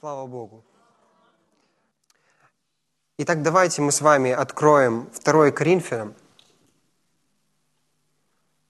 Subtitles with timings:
[0.00, 0.64] Слава Богу.
[3.18, 6.16] Итак, давайте мы с вами откроем 2 Коринфянам,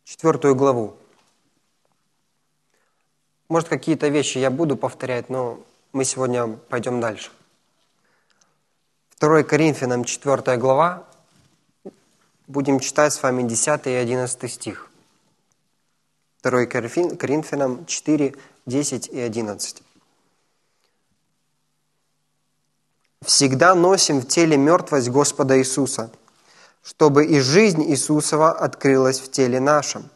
[0.05, 0.99] 4 главу.
[3.49, 5.65] Может, какие-то вещи я буду повторять, но
[5.95, 7.31] мы сегодня пойдем дальше.
[9.19, 11.09] 2 Коринфянам, 4 глава.
[12.47, 14.91] Будем читать с вами 10 и 11 стих.
[16.43, 18.35] 2 Коринфянам 4,
[18.67, 19.84] 10 и 11.
[23.25, 26.11] «Всегда носим в теле мертвость Господа Иисуса,
[26.83, 30.11] чтобы и жизнь Иисусова открылась в теле нашем.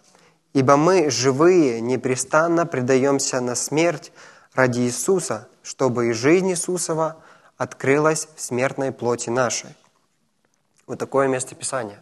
[0.52, 4.12] Ибо мы, живые, непрестанно предаемся на смерть
[4.54, 7.16] ради Иисуса, чтобы и жизнь Иисусова
[7.56, 9.70] открылась в смертной плоти нашей».
[10.86, 12.00] Вот такое место Писания.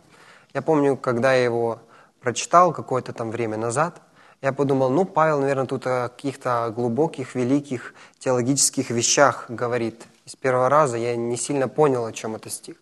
[0.55, 1.81] Я помню, когда я его
[2.21, 4.01] прочитал какое-то там время назад,
[4.43, 10.07] я подумал, ну, Павел, наверное, тут о каких-то глубоких, великих теологических вещах говорит.
[10.27, 12.77] И с первого раза я не сильно понял, о чем это стих.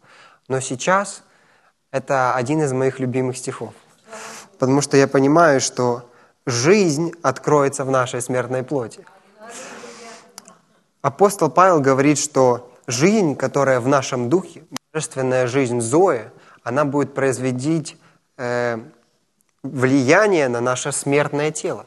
[0.48, 1.22] Но сейчас
[1.90, 3.74] это один из моих любимых стихов.
[4.58, 6.10] Потому что я понимаю, что
[6.46, 9.04] жизнь откроется в нашей смертной плоти.
[11.02, 16.30] Апостол Павел говорит, что жизнь, которая в нашем духе, божественная жизнь Зои,
[16.62, 17.98] она будет производить
[18.38, 18.78] э,
[19.62, 21.84] влияние на наше смертное тело.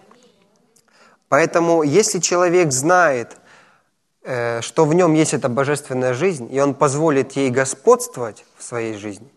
[1.29, 3.37] Поэтому, если человек знает,
[4.27, 9.31] что в нем есть эта божественная жизнь, и он позволит ей господствовать в своей жизни,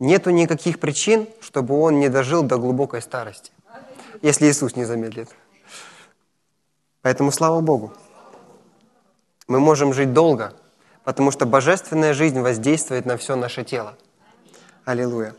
[0.00, 3.52] нету никаких причин, чтобы он не дожил до глубокой старости,
[4.20, 5.28] если Иисус не замедлит.
[7.02, 7.92] Поэтому слава Богу.
[9.46, 10.54] Мы можем жить долго,
[11.04, 13.94] потому что божественная жизнь воздействует на все наше тело.
[14.86, 15.34] Аллилуйя.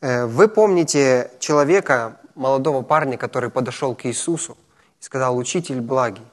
[0.00, 4.56] Э, вы помните человека, молодого парня, который подошел к Иисусу
[4.98, 6.24] и сказал, «Учитель благий,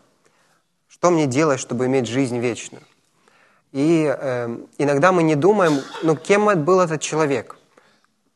[0.99, 2.83] что мне делать, чтобы иметь жизнь вечную?»
[3.71, 7.57] И э, иногда мы не думаем, ну, кем был этот человек?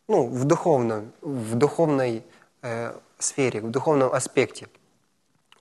[0.08, 2.24] Ну, в духовном, в духовной
[2.62, 4.68] э, сфере, в духовном аспекте.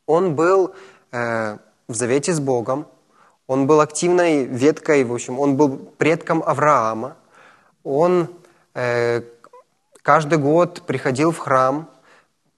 [0.06, 0.74] Он был
[1.10, 2.86] э, в завете с Богом,
[3.46, 7.16] он был активной веткой, в общем, он был предком Авраама,
[7.82, 8.28] он
[8.74, 9.22] э,
[10.02, 11.88] каждый год приходил в храм,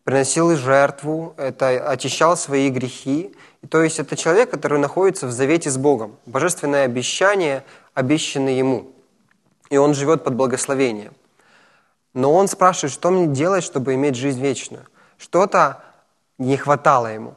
[0.04, 3.34] приносил жертву, это очищал свои грехи.
[3.70, 6.16] То есть это человек, который находится в завете с Богом.
[6.26, 7.64] Божественное обещание
[7.94, 8.92] обещано ему.
[9.70, 11.14] И он живет под благословением.
[12.12, 14.86] Но он спрашивает, что мне делать, чтобы иметь жизнь вечную.
[15.18, 15.82] Что-то
[16.38, 17.34] не хватало ему.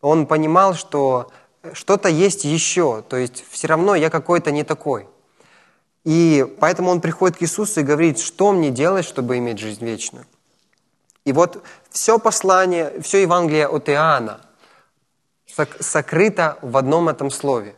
[0.00, 1.30] Он понимал, что
[1.72, 5.08] что-то есть еще, то есть все равно я какой-то не такой–
[6.04, 10.26] и поэтому он приходит к Иисусу и говорит, что мне делать, чтобы иметь жизнь вечную.
[11.24, 14.40] И вот все послание, все Евангелие от Иоанна
[15.80, 17.74] сокрыто в одном этом слове.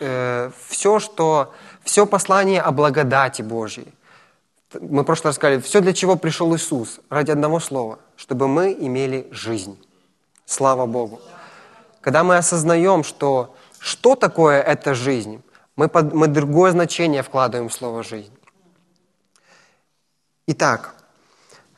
[0.00, 3.92] Э, все, что, все послание о благодати Божьей.
[4.80, 8.72] Мы в прошлый раз сказали, все, для чего пришел Иисус, ради одного слова, чтобы мы
[8.72, 9.78] имели жизнь.
[10.44, 11.20] Слава Богу.
[12.00, 15.42] Когда мы осознаем, что что такое эта жизнь,
[15.76, 18.32] мы, под, мы другое значение вкладываем в слово «жизнь».
[20.48, 20.94] Итак,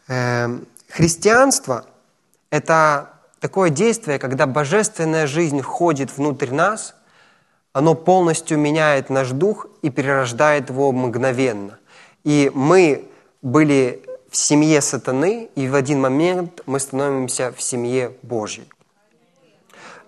[0.09, 0.49] э,
[0.89, 1.85] христианство–
[2.51, 6.95] это такое действие, когда божественная жизнь входит внутрь нас,
[7.73, 11.79] оно полностью меняет наш дух и перерождает его мгновенно.
[12.25, 13.09] И мы
[13.43, 18.69] были в семье сатаны, и в один момент мы становимся в семье Божьей.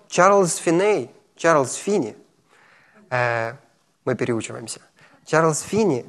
[0.07, 2.15] Чарльз Финей, Чарльз Фини,
[3.09, 3.53] э,
[4.05, 4.81] мы переучиваемся.
[5.25, 6.05] Чарльз Финни,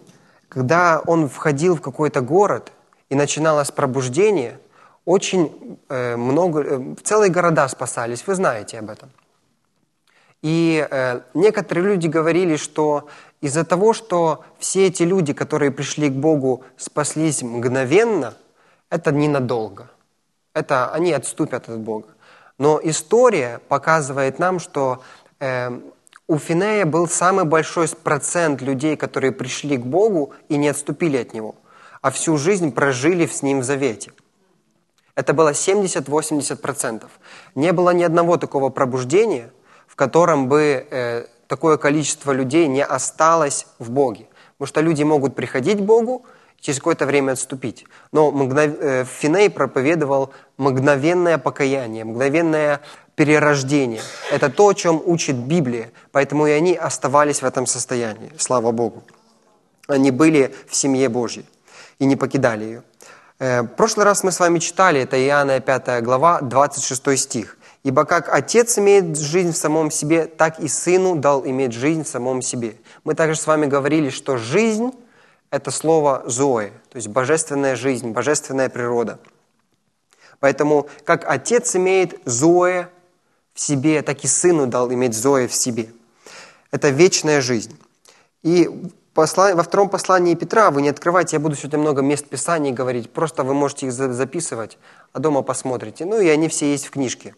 [0.48, 2.72] когда он входил в какой-то город
[3.08, 4.58] и начиналось пробуждение,
[5.04, 9.10] очень э, много, э, целые города спасались, вы знаете об этом.
[10.42, 13.08] И э, некоторые люди говорили, что
[13.40, 18.34] из-за того, что все эти люди, которые пришли к Богу, спаслись мгновенно,
[18.90, 19.90] это ненадолго.
[20.54, 22.08] Это они отступят от Бога.
[22.58, 25.02] Но история показывает нам, что
[25.40, 25.70] э,
[26.28, 31.34] у Финея был самый большой процент людей, которые пришли к Богу и не отступили от
[31.34, 31.54] Него,
[32.00, 34.12] а всю жизнь прожили с Ним в завете.
[35.14, 37.04] Это было 70-80%.
[37.54, 39.50] Не было ни одного такого пробуждения,
[39.86, 44.26] в котором бы э, такое количество людей не осталось в Боге.
[44.56, 46.24] Потому что люди могут приходить к Богу,
[46.62, 47.84] через какое-то время отступить.
[48.12, 48.70] Но мгнов...
[48.80, 52.80] Э, Финей проповедовал мгновенное покаяние, мгновенное
[53.16, 54.00] перерождение.
[54.30, 55.90] Это то, о чем учит Библия.
[56.12, 58.32] Поэтому и они оставались в этом состоянии.
[58.38, 59.02] Слава Богу.
[59.88, 61.44] Они были в семье Божьей
[61.98, 62.82] и не покидали ее.
[63.42, 67.58] Э, прошлый раз мы с вами читали, это Иоанна 5 глава, 26 стих.
[67.82, 72.06] Ибо как Отец имеет жизнь в самом себе, так и Сыну дал иметь жизнь в
[72.06, 72.76] самом себе.
[73.02, 74.92] Мы также с вами говорили, что жизнь–
[75.50, 79.18] это слово «зоe», то есть божественная жизнь, божественная природа.
[80.38, 82.86] Поэтому как Отец имеет зоe
[83.54, 85.88] в себе, так и Сыну дал иметь зоe в себе.
[86.70, 87.76] Это вечная жизнь.
[88.44, 88.70] И
[89.14, 93.44] во втором послании Петра, вы не открывайте, я буду сегодня много мест Писаний говорить, просто
[93.44, 94.78] вы можете их записывать,
[95.12, 96.04] а дома посмотрите.
[96.06, 97.34] Ну и они все есть в книжке.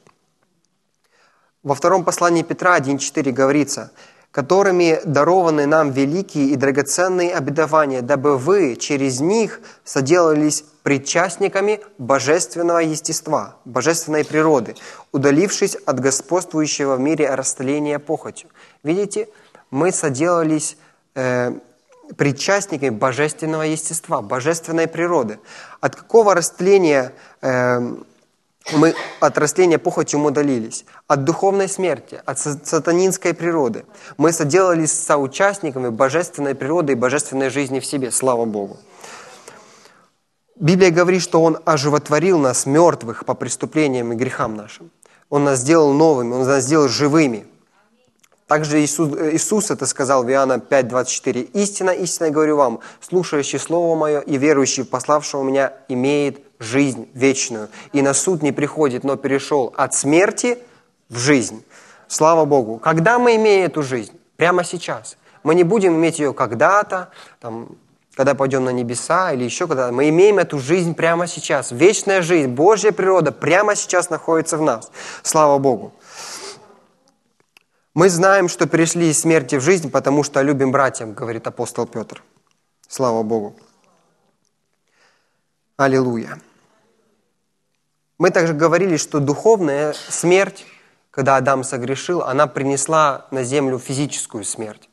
[1.64, 3.90] Во втором послании Петра 1.4 говорится,
[4.30, 13.56] которыми дарованы нам великие и драгоценные обетования, дабы вы через них соделались причастниками божественного естества,
[13.64, 14.74] божественной природы,
[15.12, 18.50] удалившись от господствующего в мире растления похотью.
[18.82, 19.28] Видите,
[19.70, 20.76] мы соделались
[21.14, 21.52] э,
[22.16, 25.38] причастниками божественного естества, божественной природы.
[25.80, 27.80] От какого растления э,
[28.72, 30.84] мы от растления похотью мы удалились?
[31.06, 33.84] От духовной смерти, от сатанинской природы.
[34.16, 38.10] Мы соделались соучастниками божественной природы и божественной жизни в себе.
[38.10, 38.78] Слава Богу.
[40.56, 44.90] Библия говорит, что Он оживотворил нас, мертвых, по преступлениям и грехам нашим.
[45.28, 47.46] Он нас сделал новыми, Он нас сделал живыми–
[48.46, 51.50] также Иисус, Иисус это сказал в Иоанна 5:24.
[51.54, 57.68] «Истина, истинно говорю вам, слушающий Слово Мое и верующий в пославшего Меня имеет жизнь вечную,
[57.92, 60.58] и на суд не приходит, но перешел от смерти
[61.08, 61.64] в жизнь».
[62.06, 62.78] Слава Богу!
[62.78, 64.12] Когда мы имеем эту жизнь?
[64.36, 65.16] Прямо сейчас.
[65.42, 67.10] Мы не будем иметь ее когда-то,
[67.40, 67.68] там,
[68.14, 69.90] когда пойдем на небеса или еще когда.
[69.90, 71.72] Мы имеем эту жизнь прямо сейчас.
[71.72, 74.90] Вечная жизнь, Божья природа прямо сейчас находится в нас.
[75.22, 75.92] Слава Богу!
[77.94, 82.24] Мы знаем, что перешли из смерти в жизнь, потому что любим братьям, говорит апостол Петр.
[82.88, 83.54] Слава Богу.
[85.76, 86.40] Аллилуйя.
[88.18, 90.66] Мы также говорили, что духовная смерть,
[91.12, 94.88] когда Адам согрешил, она принесла на землю физическую смерть.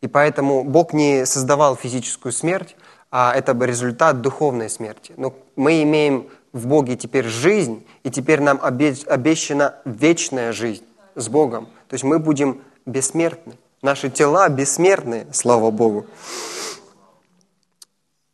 [0.00, 2.76] И поэтому Бог не создавал физическую смерть,
[3.10, 5.12] а это результат духовной смерти.
[5.18, 10.87] Но мы имеем в Боге теперь жизнь, и теперь нам обещана вечная жизнь
[11.18, 11.66] с Богом.
[11.88, 13.58] То есть мы будем бессмертны.
[13.82, 16.06] Наши тела бессмертны, слава Богу.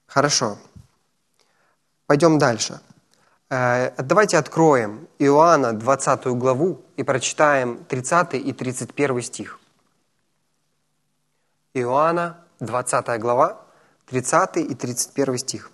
[0.07, 0.59] Хорошо.
[2.07, 2.81] Пойдем дальше.
[3.51, 9.61] Э, давайте откроем Иоанна 20 главу и прочитаем 30 и 31 стих.
[11.75, 13.61] Иоанна 20 глава,
[14.07, 15.71] 30 и 31 стих.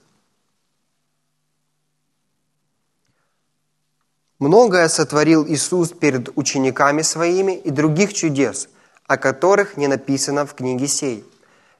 [4.40, 8.70] Многое сотворил Иисус перед учениками своими и других чудес,
[9.06, 11.26] о которых не написано в книге сей.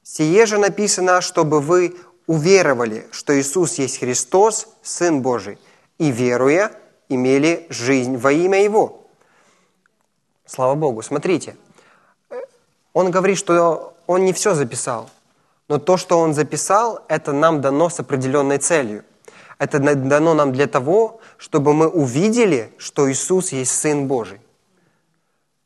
[0.02, 1.96] Сие же написано, чтобы вы
[2.26, 5.58] уверовали, что Иисус есть Христос, Сын Божий,
[5.96, 6.72] и, веруя,
[7.08, 9.06] имели жизнь во имя Его.
[10.44, 11.00] Слава Богу.
[11.00, 11.56] Смотрите,
[12.92, 15.08] он говорит, что он не все записал,
[15.68, 19.02] но то, что он записал, это нам дано с определенной целью.
[19.60, 24.40] Это дано нам для того, чтобы мы увидели, что Иисус есть Сын Божий,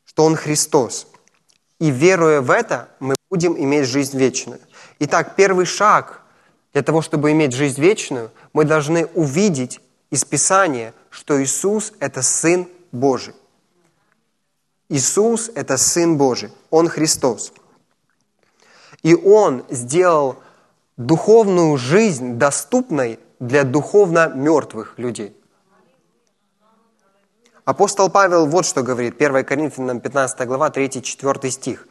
[0.03, 1.07] что Он Христос.
[1.79, 4.59] И веруя в это, мы будем иметь жизнь вечную.
[4.99, 6.21] Итак, первый шаг
[6.73, 12.67] для того, чтобы иметь жизнь вечную, мы должны увидеть из Писания, что Иисус– это Сын
[12.91, 13.33] Божий.
[14.89, 17.53] Иисус– это Сын Божий, Он Христос.
[19.03, 20.35] И Он сделал
[20.97, 25.35] духовную жизнь доступной для духовно мертвых людей.
[27.65, 31.87] Апостол Павел вот что говорит, 1 Коринфянам 15 глава, 3-4 стих.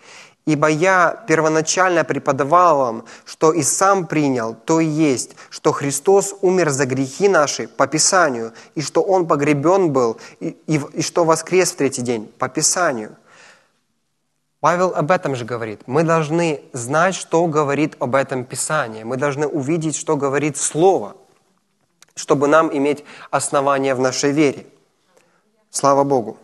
[0.47, 6.71] «Ибо я первоначально преподавал вам, что и сам принял, то и есть, что Христос умер
[6.71, 11.73] за грехи наши по Писанию, и что Он погребен был, и, и, и что воскрес
[11.73, 13.17] в третий день по Писанию».
[14.61, 15.83] Павел об этом же говорит.
[15.87, 19.05] Мы должны знать, что говорит об этом Писание.
[19.05, 21.17] Мы должны увидеть, что говорит Слово–
[22.15, 24.67] чтобы нам иметь основания в нашей вере.
[25.71, 26.39] Слава Богу.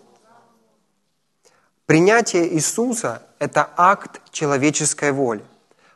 [1.86, 5.44] Принятие Иисуса– это акт человеческой воли.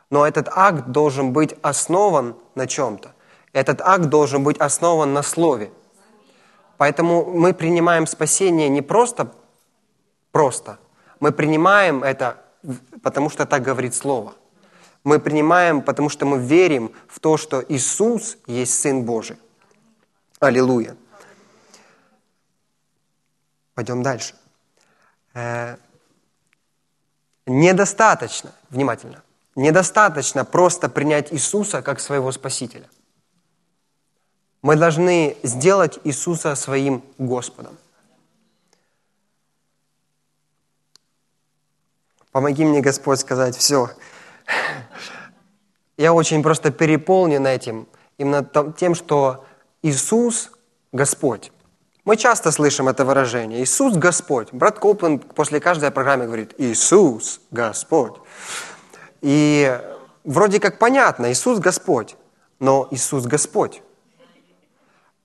[0.09, 3.13] Но этот акт должен быть основан на чем-то.
[3.53, 5.71] Этот акт должен быть основан на Слове.
[6.77, 9.31] Поэтому мы принимаем спасение не просто
[10.31, 10.79] просто.
[11.21, 12.37] Мы принимаем это,
[13.01, 14.33] потому что так говорит Слово.
[15.05, 19.37] Мы принимаем, потому что мы верим в то, что Иисус есть Сын Божий.
[20.45, 20.95] Аллилуйя.
[23.73, 24.35] Пойдем дальше.
[25.33, 25.77] Э,
[27.45, 29.23] недостаточно, внимательно,
[29.55, 32.89] недостаточно просто принять Иисуса как своего Спасителя.
[34.61, 37.77] Мы должны сделать Иисуса своим Господом.
[42.31, 43.89] Помоги мне, Господь, сказать все.
[45.97, 47.87] Я очень просто переполнен этим,
[48.17, 48.43] именно
[48.77, 49.44] тем, что
[49.85, 50.49] Иисус–
[50.91, 51.51] Господь.
[52.05, 53.61] Мы часто слышим это выражение.
[53.61, 54.51] Иисус– Господь.
[54.51, 58.15] Брат Копланд после каждой программы говорит «Иисус– Господь».
[59.21, 59.79] И
[60.23, 62.15] вроде как понятно, Иисус– Господь,
[62.59, 63.83] но Иисус– Господь.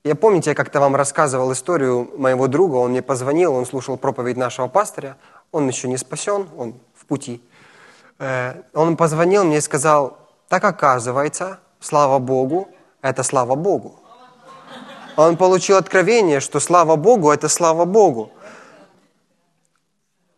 [0.03, 4.37] Я помните, я как-то вам рассказывал историю моего друга, он мне позвонил, он слушал проповедь
[4.37, 5.17] нашего пастыря,
[5.51, 7.41] он еще не спасен, он в пути.
[8.19, 12.67] Э, он позвонил мне и сказал, так оказывается, слава Богу,
[13.01, 14.00] это слава Богу.
[15.27, 18.31] Он получил откровение, что слава Богу– это слава Богу.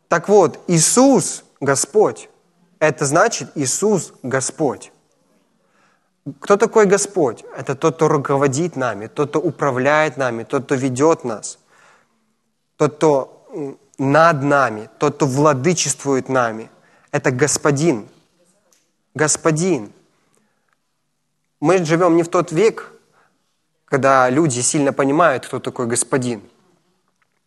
[0.10, 2.30] Так вот, Иисус– Господь.
[2.80, 4.92] Это значит Иисус– Господь.
[6.40, 7.46] Кто такой Господь?
[7.58, 11.60] Это тот, кто руководит нами, тот, кто управляет нами, тот, кто ведет нас,
[12.78, 13.46] тот, кто
[13.98, 16.70] над нами, тот, кто владычествует нами.
[17.12, 18.08] Это Господин.
[19.16, 19.94] Господин.
[21.62, 22.93] Мы живем не в тот век,
[23.94, 26.42] когда люди сильно понимают, кто такой Господин.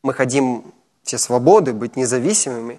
[0.05, 0.63] Мы хотим
[1.03, 2.79] все свободы, быть независимыми.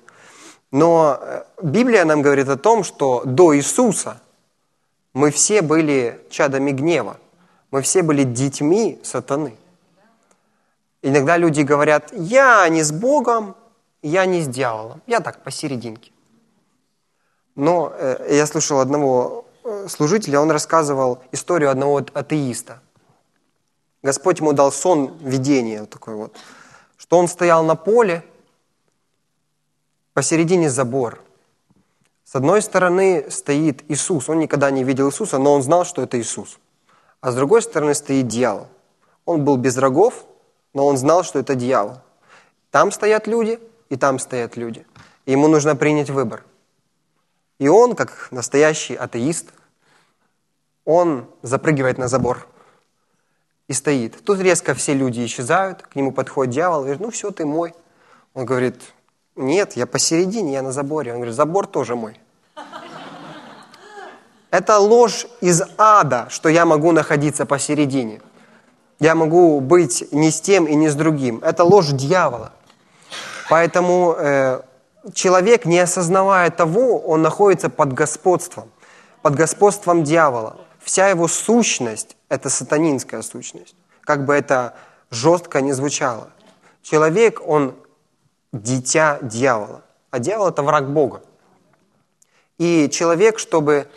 [0.72, 4.22] Но э, Библия нам говорит о том, что до Иисуса–
[5.14, 7.18] мы все были чадами гнева.
[7.72, 9.58] Мы все были детьми сатаны.
[11.02, 13.56] Иногда люди говорят, я не с Богом,
[14.02, 15.02] я не с дьяволом.
[15.08, 16.12] Я так, посерединке.
[17.56, 22.80] Но э, я слушал одного э, служителя, он рассказывал историю одного атеиста.
[24.04, 26.36] Господь ему дал сон, видение вот такое вот,
[26.98, 28.24] что он стоял на поле,
[30.14, 31.22] посередине забор–
[32.28, 34.28] с одной стороны стоит Иисус.
[34.28, 36.60] Он никогда не видел Иисуса, но он знал, что это Иисус.
[37.22, 38.68] А с другой стороны стоит дьявол.
[39.24, 40.26] Он был без рогов,
[40.74, 42.00] но он знал, что это дьявол.
[42.70, 44.86] Там стоят люди, и там стоят люди.
[45.26, 46.44] И ему нужно принять выбор.
[47.60, 49.54] И он, как настоящий атеист,
[50.84, 52.46] он запрыгивает на забор
[53.68, 54.24] и стоит.
[54.24, 57.74] Тут резко все люди исчезают, к нему подходит дьявол говорит, ну все, ты мой.
[58.34, 58.82] Он говорит,
[59.36, 61.12] нет, я посередине, я на заборе.
[61.12, 62.20] Он говорит, забор тоже мой.
[64.50, 68.22] Это ложь из ада, что я могу находиться посередине.
[69.00, 71.40] Я могу быть не с тем и не с другим.
[71.44, 72.54] Это ложь дьявола.
[73.50, 74.62] Поэтому э,
[75.14, 78.72] человек, не осознавая того, он находится под господством,
[79.22, 80.56] под господством дьявола.
[80.88, 83.76] Вся его сущность– это сатанинская сущность.
[84.06, 84.74] Как бы это
[85.12, 86.30] жестко не звучало.
[86.82, 87.76] Человек, он
[88.54, 89.84] дитя дьявола.
[90.12, 91.22] А дьявол– это враг Бога.
[92.58, 93.90] И человек, чтобы...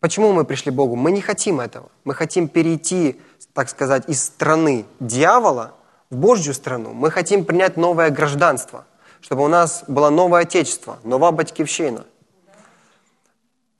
[0.00, 0.96] Почему мы пришли к Богу?
[0.96, 1.88] Мы не хотим этого.
[2.04, 3.18] Мы хотим перейти,
[3.54, 5.72] так сказать, из страны дьявола
[6.10, 6.92] в Божью страну.
[6.92, 8.84] Мы хотим принять новое гражданство,
[9.22, 12.04] чтобы у нас было новое отечество, новая батькивщина.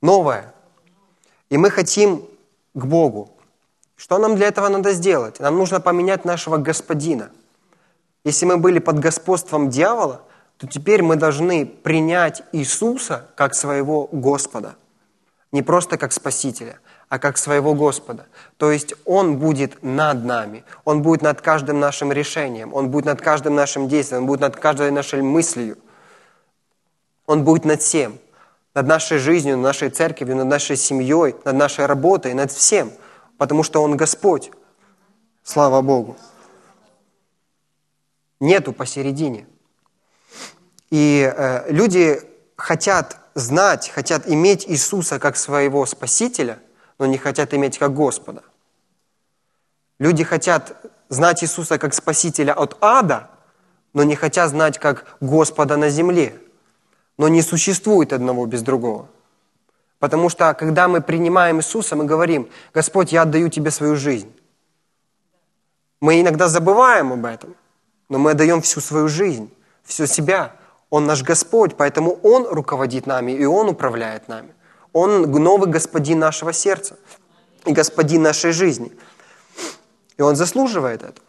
[0.01, 0.51] Новое.
[1.49, 2.25] И мы хотим
[2.73, 3.31] к Богу.
[3.95, 5.39] Что нам для этого надо сделать?
[5.39, 7.29] Нам нужно поменять нашего господина–
[8.27, 10.19] если мы были под господством дьявола,
[10.57, 14.75] то теперь мы должны принять Иисуса как своего Господа.
[15.53, 18.25] Не просто как Спасителя, а как своего Господа.
[18.57, 23.21] То есть Он будет над нами, Он будет над каждым нашим решением, Он будет над
[23.21, 25.77] каждым нашим действием, Он будет над каждой нашей мыслью.
[27.27, 28.17] Он будет над всем,
[28.77, 32.91] над нашей жизнью, над нашей церковью, над нашей семьей, над нашей работой, над всем,
[33.39, 34.51] потому что Он Господь.
[35.43, 36.15] Слава Богу
[38.39, 39.47] нету посередине.
[40.91, 42.21] И э, люди
[42.55, 46.59] хотят знать, хотят иметь Иисуса как своего Спасителя,
[46.99, 48.43] но не хотят иметь как Господа.
[49.97, 50.77] Люди хотят
[51.09, 53.31] знать Иисуса как Спасителя от ада,
[53.93, 56.39] но не хотят знать как Господа на земле.
[57.17, 59.07] Но не существует одного без другого.
[59.99, 64.31] Потому что, когда мы принимаем Иисуса, мы говорим, Господь, я отдаю Тебе свою жизнь.
[65.99, 67.55] Мы иногда забываем об этом–
[68.09, 69.51] но мы отдаем всю свою жизнь,
[69.83, 70.55] всю себя.
[70.89, 74.53] Он наш Господь, поэтому Он руководит нами, и Он управляет нами.
[74.93, 76.97] Он новый господин нашего сердца
[77.65, 78.91] и господин нашей жизни.
[80.17, 81.27] И Он заслуживает этого.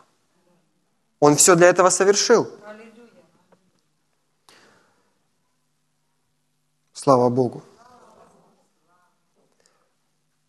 [1.21, 2.49] Он все для этого совершил.
[6.99, 7.63] Слава Богу.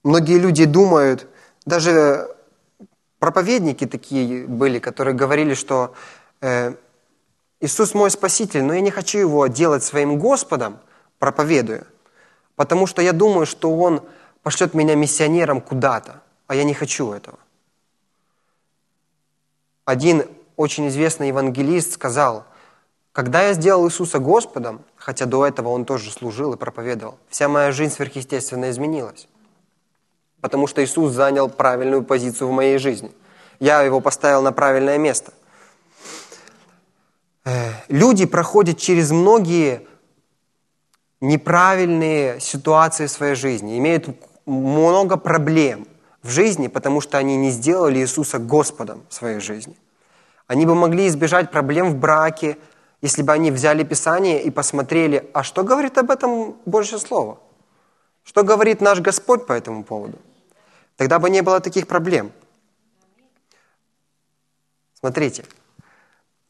[0.03, 1.27] Многие люди думают,
[1.67, 2.35] даже
[3.19, 5.93] проповедники такие были, которые говорили, что
[6.41, 6.73] э,
[7.59, 10.79] Иисус мой Спаситель, но я не хочу Его делать своим Господом,
[11.19, 11.85] проповедуя,
[12.55, 14.01] потому что я думаю, что Он
[14.41, 17.37] пошлет меня миссионером куда-то, а я не хочу этого.
[19.85, 20.25] Один
[20.55, 22.45] очень известный евангелист сказал,
[23.19, 27.73] Когда я сделал Иисуса Господом, хотя до этого Он тоже служил и проповедовал, вся моя
[27.73, 29.27] жизнь сверхъестественно изменилась.
[30.39, 33.11] Потому что Иисус занял правильную позицию в моей жизни.
[33.59, 35.33] Я его поставил на правильное место.
[37.43, 39.85] Э, люди проходят через многие
[41.19, 44.07] неправильные ситуации в своей жизни, имеют
[44.45, 45.87] много проблем
[46.23, 49.75] в жизни, потому что они не сделали Иисуса Господом в своей жизни.
[50.47, 52.57] Они бы могли избежать проблем в браке,
[53.01, 57.39] если бы они взяли Писание и посмотрели, а что говорит об этом Божье Слово?
[58.23, 60.19] Что говорит наш Господь по этому поводу?
[60.97, 62.31] Тогда бы не было таких проблем.
[64.99, 65.45] Смотрите,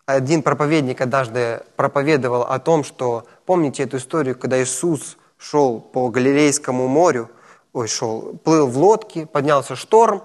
[0.08, 6.88] один проповедник однажды проповедовал о том, что, помните эту историю, когда Иисус шел по Галилейскому
[6.88, 7.30] морю,
[7.74, 10.24] ой, шел, плыл в лодке, поднялся шторм,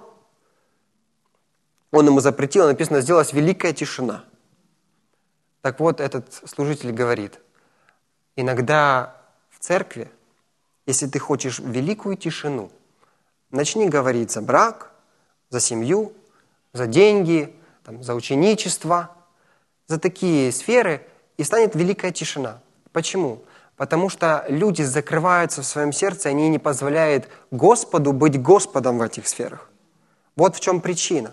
[1.91, 4.25] он ему запретил, написано, сделалась великая тишина.
[5.65, 7.41] Так вот, этот служитель говорит,
[8.37, 9.17] иногда
[9.49, 10.11] в церкви,
[10.85, 12.71] если ты хочешь великую тишину,
[13.51, 14.93] начни говорить за брак,
[15.49, 16.13] за семью,
[16.75, 19.17] за деньги, там, за ученичество,
[19.87, 21.01] за такие сферы,
[21.39, 22.61] и станет великая тишина.
[22.93, 23.43] Почему?
[23.77, 29.27] Потому что люди закрываются в своем сердце, они не позволяют Господу быть Господом в этих
[29.27, 29.71] сферах.
[30.37, 31.33] Вот в чем причина.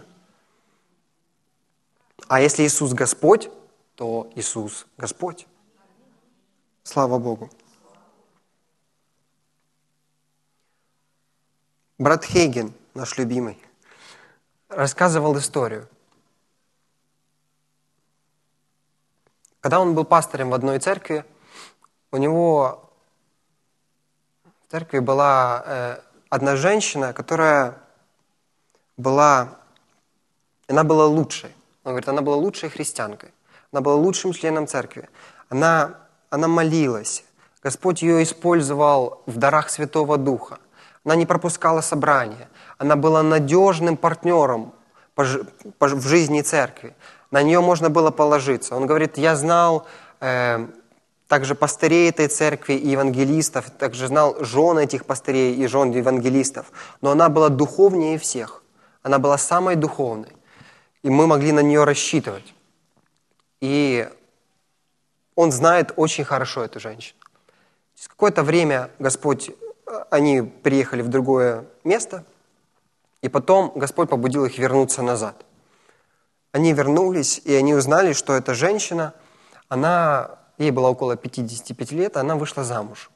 [2.29, 3.49] А если Иисус Господь,
[4.01, 5.45] то Иисус Господь.
[6.81, 7.51] Слава Богу.
[11.99, 13.63] Брат Хейген, наш любимый,
[14.69, 15.87] рассказывал историю.
[19.59, 21.23] Когда он был пастором в одной церкви,
[22.09, 22.91] у него
[24.43, 27.77] в церкви была э, одна женщина, которая
[28.97, 29.59] была,
[30.67, 31.51] она была лучшей.
[31.83, 33.31] Он говорит, она была лучшей христианкой.
[33.71, 35.09] Она была лучшим членом церкви.
[35.49, 35.95] Она,
[36.29, 37.23] она молилась.
[37.63, 40.57] Господь ее использовал в дарах Святого Духа.
[41.05, 42.49] Она не пропускала собрания.
[42.77, 44.73] Она была надежным партнером
[45.15, 46.95] в жизни церкви.
[47.31, 48.75] На нее можно было положиться.
[48.75, 49.85] Он говорит, я знал
[50.19, 50.67] э,
[51.27, 56.71] также пастырей этой церкви и евангелистов, также знал жен этих пастырей и жен евангелистов.
[57.01, 58.63] Но она была духовнее всех.
[59.03, 60.35] Она была самой духовной.
[61.03, 62.53] И мы могли на нее рассчитывать.
[63.61, 64.09] И
[65.35, 67.19] он знает очень хорошо эту женщину.
[67.95, 69.51] Через какое-то время Господь,
[70.09, 72.25] они приехали в другое место,
[73.21, 75.45] и потом Господь побудил их вернуться назад.
[76.51, 79.13] Они вернулись, и они узнали, что эта женщина,
[79.69, 83.09] она, ей было около 55 лет, она вышла замуж.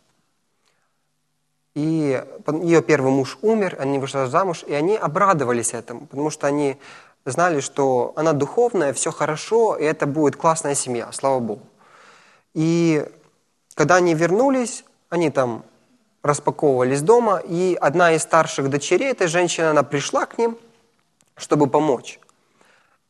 [1.74, 2.24] И
[2.62, 6.78] ее первый муж умер, они вышли замуж, и они обрадовались этому, потому что они
[7.26, 11.68] знали, что она духовная, все хорошо, и это будет классная семья, слава Богу.
[12.54, 13.06] И
[13.74, 15.66] когда они вернулись, они там
[16.24, 20.58] распаковывались дома, и одна из старших дочерей этой женщины, она пришла к ним,
[21.36, 22.20] чтобы помочь.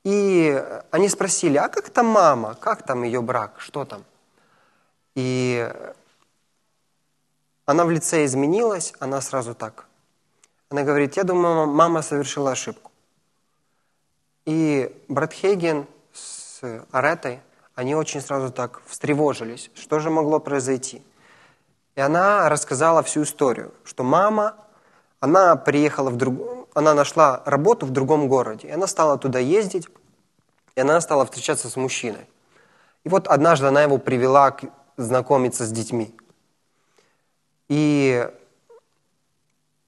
[0.03, 4.03] И они спросили, а как там мама, как там ее брак, что там?
[5.15, 5.71] И
[7.65, 9.85] она в лице изменилась, она сразу так.
[10.69, 12.91] Она говорит, я думаю, мама совершила ошибку.
[14.45, 17.41] И брат Хейген с Аретой,
[17.73, 21.03] они очень сразу так встревожились, что же могло произойти.
[21.95, 24.55] И она рассказала всю историю, что мама,
[25.19, 26.67] она приехала в друг...
[26.73, 29.87] она нашла работу в другом городе, и она стала туда ездить,
[30.75, 32.27] и она стала встречаться с мужчиной.
[33.03, 34.65] И вот однажды она его привела к
[34.97, 36.15] знакомиться с детьми.
[37.67, 38.29] И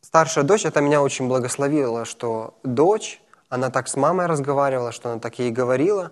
[0.02, 5.20] старшая дочь, это меня очень благословила, что дочь она так с мамой разговаривала, что она
[5.20, 6.12] так ей говорила,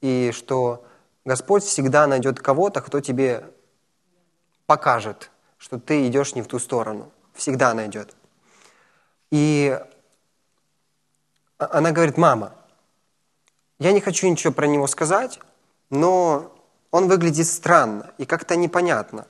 [0.00, 0.84] и что
[1.24, 3.44] Господь всегда найдет кого-то, кто тебе
[4.66, 7.10] покажет, что ты идешь не в ту сторону.
[7.32, 8.14] Всегда найдет.
[9.30, 9.78] И
[11.58, 12.52] она говорит, мама,
[13.78, 15.40] я не хочу ничего про него сказать,
[15.90, 16.52] но
[16.90, 19.26] он выглядит странно и как-то непонятно.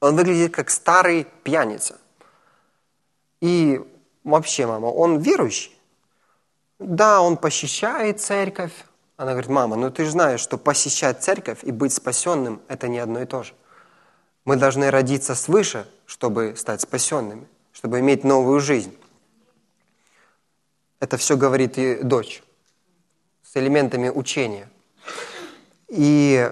[0.00, 1.98] Он выглядит как старый пьяница.
[3.40, 3.80] И
[4.24, 5.79] вообще, мама, он верующий?
[6.80, 8.72] Да, он посещает церковь.
[9.18, 12.98] Она говорит, мама, ну ты же знаешь, что посещать церковь и быть спасенным– это не
[12.98, 13.52] одно и то же.
[14.46, 18.96] Мы должны родиться свыше, чтобы стать спасенными, чтобы иметь новую жизнь.
[21.00, 22.42] Это все говорит и дочь
[23.42, 24.70] с элементами учения.
[25.88, 26.50] И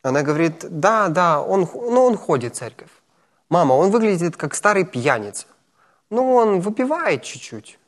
[0.00, 2.90] она говорит, да, да, он, ну, он ходит в церковь.
[3.50, 5.46] Мама, он выглядит как старый пьяница.
[6.08, 7.78] Ну, он выпивает чуть-чуть.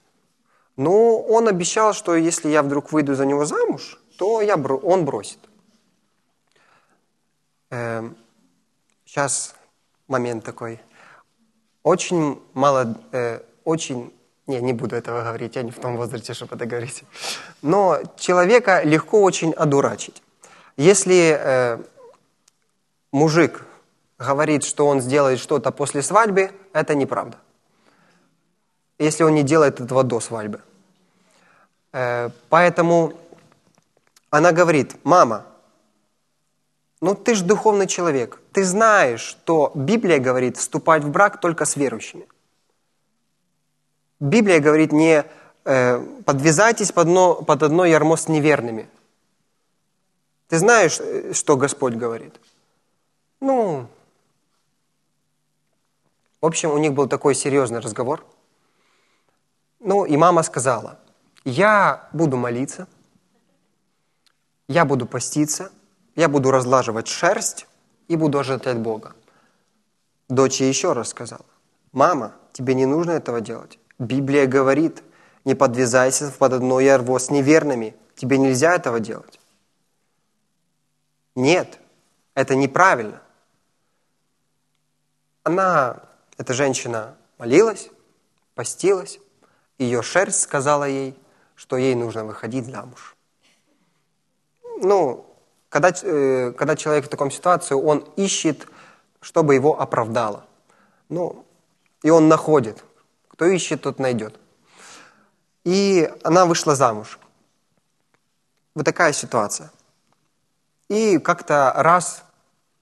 [0.80, 5.38] Но он обещал, что если я вдруг выйду за него замуж, то я, он бросит.
[9.04, 9.54] Сейчас
[10.08, 10.80] момент такой.
[11.82, 14.10] Очень мало, э, очень,
[14.46, 17.04] не, не буду этого говорить, я не в том возрасте, чтобы это говорить.
[17.60, 20.22] Но человека легко очень одурачить.
[20.78, 21.78] Если э,
[23.12, 23.66] мужик
[24.18, 27.36] говорит, что он сделает что-то после свадьбы, это неправда.
[28.98, 30.62] Если он не делает этого до свадьбы.
[31.92, 33.12] Э, поэтому
[34.30, 35.46] она говорит, мама,
[37.00, 41.76] ну ты же духовный человек, ты знаешь, что Библия говорит вступать в брак только с
[41.76, 42.26] верующими.
[44.20, 45.24] Библия говорит не
[45.64, 48.88] э, подвязайтесь под одно, под одно ярмо с неверными.
[50.48, 52.38] Ты знаешь, э, что Господь говорит?
[53.40, 53.86] Ну,
[56.40, 58.24] в общем, у них был такой серьезный разговор.
[59.80, 60.99] Ну, и мама сказала,
[61.44, 62.86] я буду молиться,
[64.68, 65.70] я буду поститься,
[66.14, 67.66] я буду разлаживать шерсть
[68.08, 69.14] и буду ожидать Бога.
[70.28, 71.46] Дочь еще раз сказала,
[71.92, 73.78] мама, тебе не нужно этого делать.
[73.98, 75.02] Библия говорит,
[75.44, 77.96] не подвязайся под одно ярво с неверными.
[78.14, 79.40] Тебе нельзя этого делать.
[81.34, 81.78] Нет,
[82.34, 83.22] это неправильно.
[85.42, 86.02] Она
[86.36, 87.88] эта женщина молилась,
[88.54, 89.18] постилась,
[89.78, 91.18] ее шерсть сказала ей,
[91.60, 93.14] что ей нужно выходить замуж.
[94.82, 95.26] Ну,
[95.68, 98.66] когда, э, когда человек в таком ситуации, он ищет,
[99.20, 100.46] чтобы его оправдало.
[101.10, 101.44] Ну,
[102.02, 102.82] и он находит.
[103.28, 104.40] Кто ищет, тот найдет.
[105.64, 107.18] И она вышла замуж.
[108.74, 109.70] Вот такая ситуация.
[110.88, 112.24] И как-то раз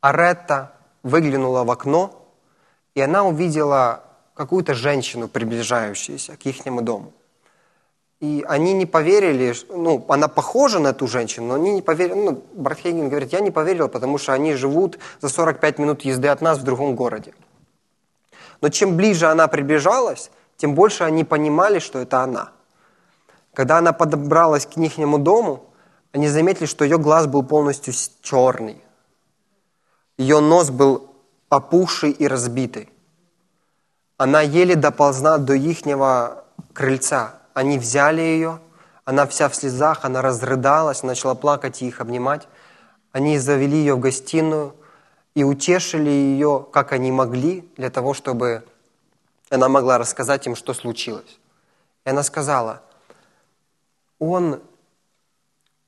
[0.01, 2.15] Аретта выглянула в окно
[2.95, 7.13] и она увидела какую-то женщину, приближающуюся к их дому.
[8.21, 12.43] И они не поверили, ну, она похожа на ту женщину, но они не поверили, ну,
[12.53, 16.41] брат Хейген говорит, я не поверил, потому что они живут за 45 минут езды от
[16.41, 17.33] нас в другом городе.
[18.61, 22.51] Но чем ближе она приближалась, тем больше они понимали, что это она.
[23.55, 25.65] Когда она подобралась к их дому,
[26.13, 28.83] они заметили, что ее глаз был полностью черный.
[30.17, 31.09] Ее нос был
[31.49, 32.89] опухший и разбитый.
[34.17, 37.38] Она еле доползла до ихнего крыльца.
[37.59, 38.61] Они взяли ее,
[39.05, 42.47] она вся в слезах, она разрыдалась, начала плакать и их обнимать.
[43.11, 44.77] Они завели ее в гостиную
[45.35, 48.65] и утешили ее, как они могли, для того, чтобы
[49.51, 51.41] она могла рассказать им, что случилось.
[52.05, 52.81] И она сказала,
[54.21, 54.63] он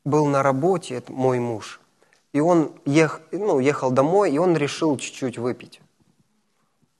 [0.04, 1.80] был на работе, мой муж,
[2.32, 5.80] и он ех, ну, ехал домой, и он решил чуть-чуть выпить.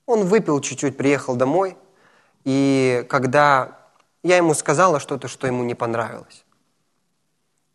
[0.05, 1.75] Он выпил чуть-чуть, приехал домой,
[2.45, 3.80] и когда
[4.23, 6.45] я ему сказала что-то, что ему не понравилось,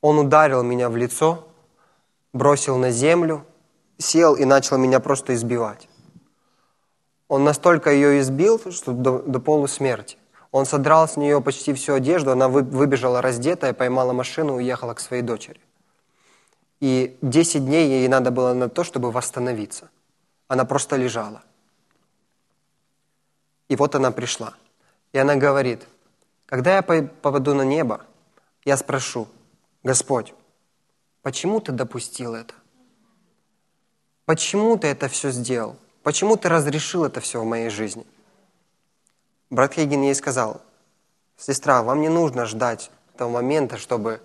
[0.00, 1.48] он ударил меня в лицо,
[2.32, 3.44] бросил на землю,
[3.98, 5.88] сел и начал меня просто избивать.
[7.28, 10.16] Он настолько ее избил, что до, до полусмерти.
[10.52, 15.00] Он содрал с нее почти всю одежду, она выбежала раздетая, поймала машину и уехала к
[15.00, 15.60] своей дочери.
[16.80, 19.90] И 10 дней ей надо было на то, чтобы восстановиться.
[20.46, 21.42] Она просто лежала.
[23.68, 24.54] И вот она пришла.
[25.12, 25.86] И она говорит,
[26.46, 28.00] когда я попаду на небо,
[28.64, 29.28] я спрошу,
[29.82, 30.34] Господь,
[31.22, 32.54] почему ты допустил это?
[34.24, 35.76] Почему ты это все сделал?
[36.02, 38.06] Почему ты разрешил это все в моей жизни?
[39.50, 40.60] Брат Хейген ей сказал,
[41.36, 44.20] сестра, вам не нужно ждать того момента, чтобы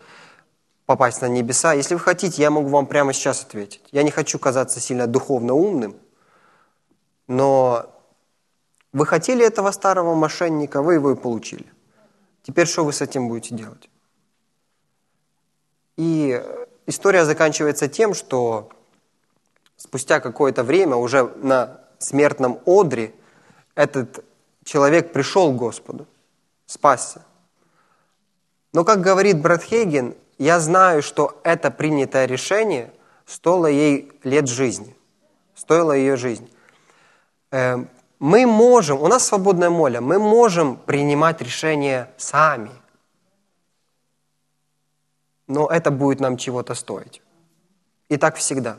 [0.85, 1.73] попасть на небеса.
[1.73, 3.81] Если вы хотите, я могу вам прямо сейчас ответить.
[3.91, 5.95] Я не хочу казаться сильно духовно умным,
[7.27, 7.85] но
[8.91, 11.70] вы хотели этого старого мошенника, вы его и получили.
[12.43, 13.89] Теперь что вы с этим будете делать?
[15.97, 16.41] И
[16.87, 18.69] история заканчивается тем, что
[19.77, 23.13] спустя какое-то время, уже на смертном одре,
[23.75, 24.23] этот
[24.63, 26.07] человек пришел к Господу,
[26.65, 27.23] спасся.
[28.73, 32.91] Но, как говорит брат Хейген, я знаю, что это принятое решение
[33.25, 34.95] стоило ей лет жизни,
[35.55, 36.49] стоило ее жизни.
[38.21, 42.69] Мы можем, у нас свободная воля, мы можем принимать решения сами.
[45.47, 47.23] Но это будет нам чего-то стоить.
[48.09, 48.77] И так всегда.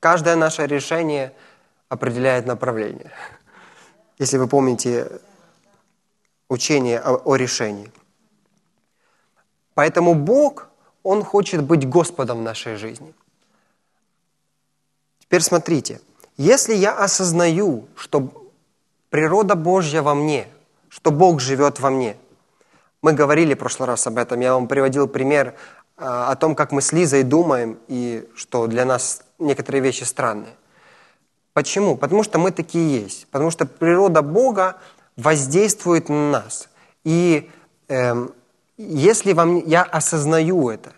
[0.00, 1.34] Каждое наше решение
[1.90, 3.10] определяет направление.
[4.18, 5.20] Если вы помните
[6.48, 7.92] учение о, о решении.
[9.74, 10.70] Поэтому Бог
[11.02, 13.12] он хочет быть Господом нашей жизни.
[15.18, 16.00] Теперь смотрите,
[16.38, 18.41] если я осознаю, что
[19.12, 20.48] природа Божья во мне,
[20.88, 22.16] что Бог живет во мне,
[23.02, 25.54] мы говорили в прошлый раз об этом, я вам приводил пример
[25.98, 30.54] а, о том, как мы с Лизой думаем, и что для нас некоторые вещи странные.
[31.52, 31.98] Почему?
[31.98, 33.26] Потому что мы такие есть.
[33.30, 34.78] Потому что природа Бога
[35.18, 36.70] воздействует на нас.
[37.04, 37.50] И
[37.88, 38.28] э,
[38.78, 40.94] если вам, я осознаю это,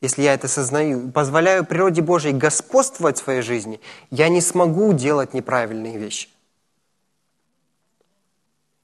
[0.00, 5.34] если я это осознаю, позволяю природе Божьей господствовать в своей жизни, я не смогу делать
[5.34, 6.30] неправильные вещи.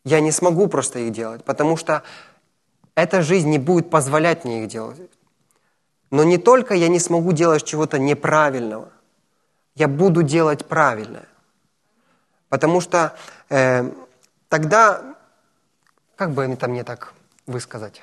[0.07, 2.05] Я не смогу просто их делать, потому что
[2.95, 5.01] эта жизнь не будет позволять мне их делать.
[6.13, 8.89] Но не только я не смогу делать чего-то неправильного,
[9.75, 11.27] я буду делать правильное.
[12.49, 13.17] Потому что
[13.49, 13.91] э,
[14.49, 15.17] тогда,
[16.15, 17.13] как бы это мне так
[17.49, 18.01] высказать,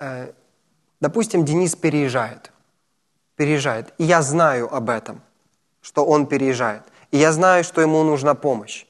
[0.00, 0.32] э,
[0.98, 2.50] допустим, Денис переезжает,
[3.36, 5.22] переезжает, и я знаю об этом,
[5.82, 8.87] что он переезжает, и я знаю, что ему нужна помощь,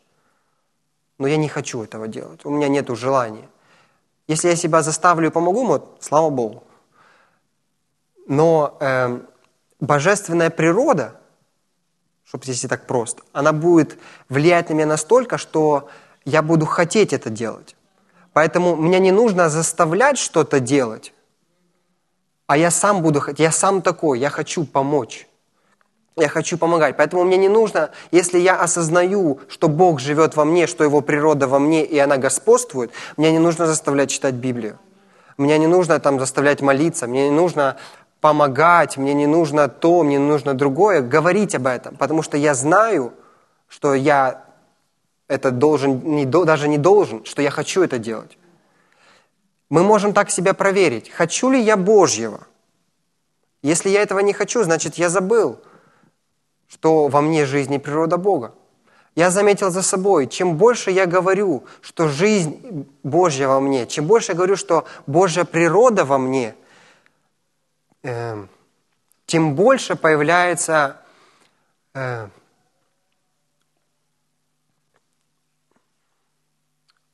[1.19, 3.49] но я не хочу этого делать, у меня нет желания.
[4.29, 6.63] Если я себя заставлю и помогу ему, слава Богу.
[8.27, 9.21] Но э,
[9.81, 11.15] божественная природа,
[12.25, 15.89] чтобы здесь и так просто, она будет влиять на меня настолько, что
[16.25, 17.75] я буду хотеть это делать.
[18.33, 21.15] Поэтому мне не нужно заставлять что-то делать,
[22.47, 25.28] а я сам буду хотеть, я сам такой, я хочу помочь.
[26.19, 26.97] Я хочу помогать.
[26.97, 31.47] Поэтому мне не нужно, если я осознаю, что Бог живет во мне, что Его природа
[31.47, 34.79] во мне, и она господствует, мне не нужно заставлять читать Библию.
[35.37, 37.77] Мне не нужно там заставлять молиться, мне не нужно
[38.21, 42.55] помогать, мне не нужно то, мне не нужно другое, говорить об этом, потому что я
[42.55, 43.13] знаю,
[43.69, 44.45] что я
[45.29, 48.37] это должен, не, даже не должен, что я хочу это делать.
[49.71, 52.41] Мы можем так себя проверить, хочу ли я Божьего.
[53.63, 55.61] Если я этого не хочу, значит, я забыл,
[56.69, 58.55] что во мне жизнь и природа Бога.
[59.15, 64.33] Я заметил за собой, чем больше я говорю, что жизнь Божья во мне, чем больше
[64.33, 66.55] я говорю, что Божья природа во мне–
[68.03, 68.47] э,
[69.27, 71.01] тем больше появляется
[71.95, 72.29] э,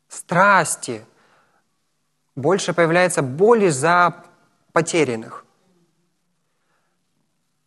[0.09, 1.05] страсти,
[2.37, 4.25] больше появляется боли за
[4.73, 5.45] потерянных.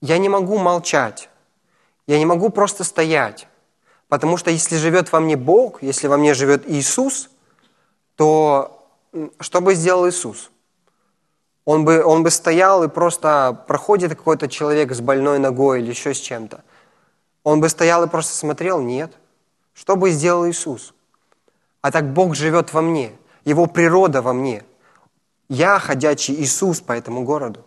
[0.01, 1.29] Я не могу молчать,
[2.07, 3.47] я не могу просто стоять,
[4.07, 7.29] потому что если живет во мне Бог, если во мне живет Иисус,
[8.15, 8.89] то
[9.39, 10.49] что бы сделал Иисус?
[11.65, 16.13] Он бы, он бы стоял и просто проходит какой-то человек с больной ногой или еще
[16.13, 16.63] с чем-то.
[17.43, 18.79] Он бы стоял и просто смотрел?
[18.79, 19.11] Нет.
[19.73, 20.93] Что бы сделал Иисус?
[21.81, 23.11] А так Бог живет во мне,
[23.43, 24.63] Его природа во мне.
[25.49, 27.66] Я ходячий Иисус по этому городу.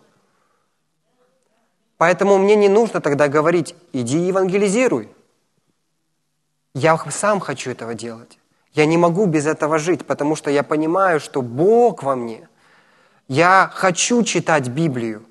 [2.01, 5.07] Поэтому мне не нужно тогда говорить, иди евангелизируй.
[6.73, 8.39] Я сам хочу этого делать.
[8.73, 12.47] Я не могу без этого жить, потому что я понимаю, что Бог во мне–
[13.31, 15.23] я хочу читать Библию,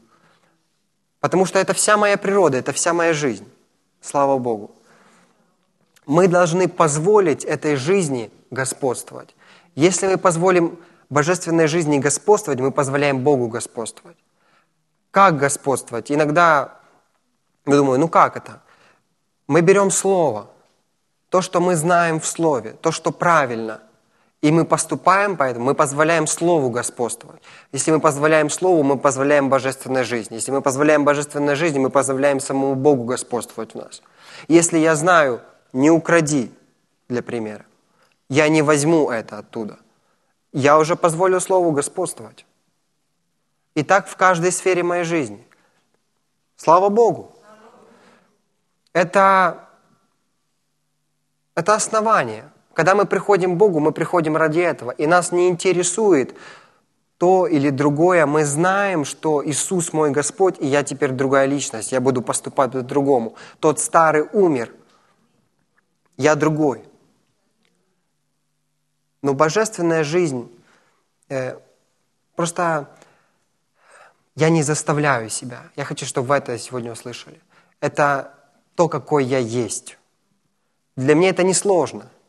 [1.21, 3.47] потому что это вся моя природа, это вся моя жизнь.
[4.01, 4.71] Слава Богу.
[6.07, 9.37] Мы должны позволить этой жизни господствовать.
[9.75, 10.79] Если мы позволим
[11.11, 14.17] божественной жизни господствовать, мы позволяем Богу господствовать.
[15.11, 16.11] Как господствовать?
[16.11, 16.79] Иногда
[17.67, 18.63] я думаю, ну как это?
[19.47, 20.49] Мы берем Слово,
[21.29, 23.83] то, что мы знаем в Слове, то, что правильно–
[24.43, 27.43] и мы поступаем поэтому, мы позволяем Слову господствовать.
[27.73, 30.37] Если мы позволяем Слову, мы позволяем божественной жизни.
[30.37, 34.03] Если мы позволяем божественной жизни, мы позволяем самому Богу господствовать в нас.
[34.49, 35.43] Если я знаю,
[35.75, 36.51] не укради,
[37.09, 37.67] для примера,
[38.31, 39.77] я не возьму это оттуда.
[40.53, 42.47] Я уже позволю Слову господствовать.
[43.75, 45.47] И так в каждой сфере моей жизни.
[46.57, 47.35] Слава Богу.
[48.93, 49.69] Это,
[51.55, 56.35] это основание– когда мы приходим к Богу, мы приходим ради этого, и нас не интересует
[57.19, 58.25] то или другое.
[58.25, 63.35] Мы знаем, что Иисус мой Господь, и я теперь другая личность, я буду поступать по-другому.
[63.59, 64.73] Тот старый умер,
[66.17, 66.83] я другой.
[69.21, 70.51] Но божественная жизнь,
[71.29, 71.59] э,
[72.35, 72.89] просто
[74.37, 75.71] я не заставляю себя.
[75.77, 77.41] Я хочу, чтобы вы это сегодня услышали.
[77.81, 78.35] Это
[78.75, 79.99] то, какой я есть.
[80.97, 82.11] Для меня это не сложно–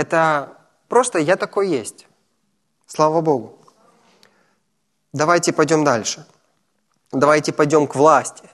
[0.00, 0.56] это
[0.88, 2.06] просто я такой есть.
[2.86, 3.58] Слава Богу.
[5.12, 6.26] Давайте пойдем дальше.
[7.12, 8.48] Давайте пойдем к власти.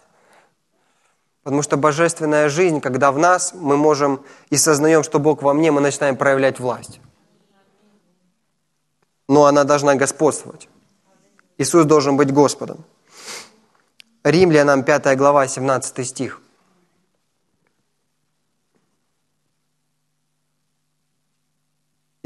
[1.44, 5.70] Потому что божественная жизнь, когда в нас мы можем и сознаем, что Бог во мне,
[5.70, 7.00] мы начинаем проявлять власть.
[9.28, 10.68] Но она должна господствовать.
[11.58, 12.84] Иисус должен быть Господом.
[14.24, 16.40] Римлянам 5 глава, 17 стих.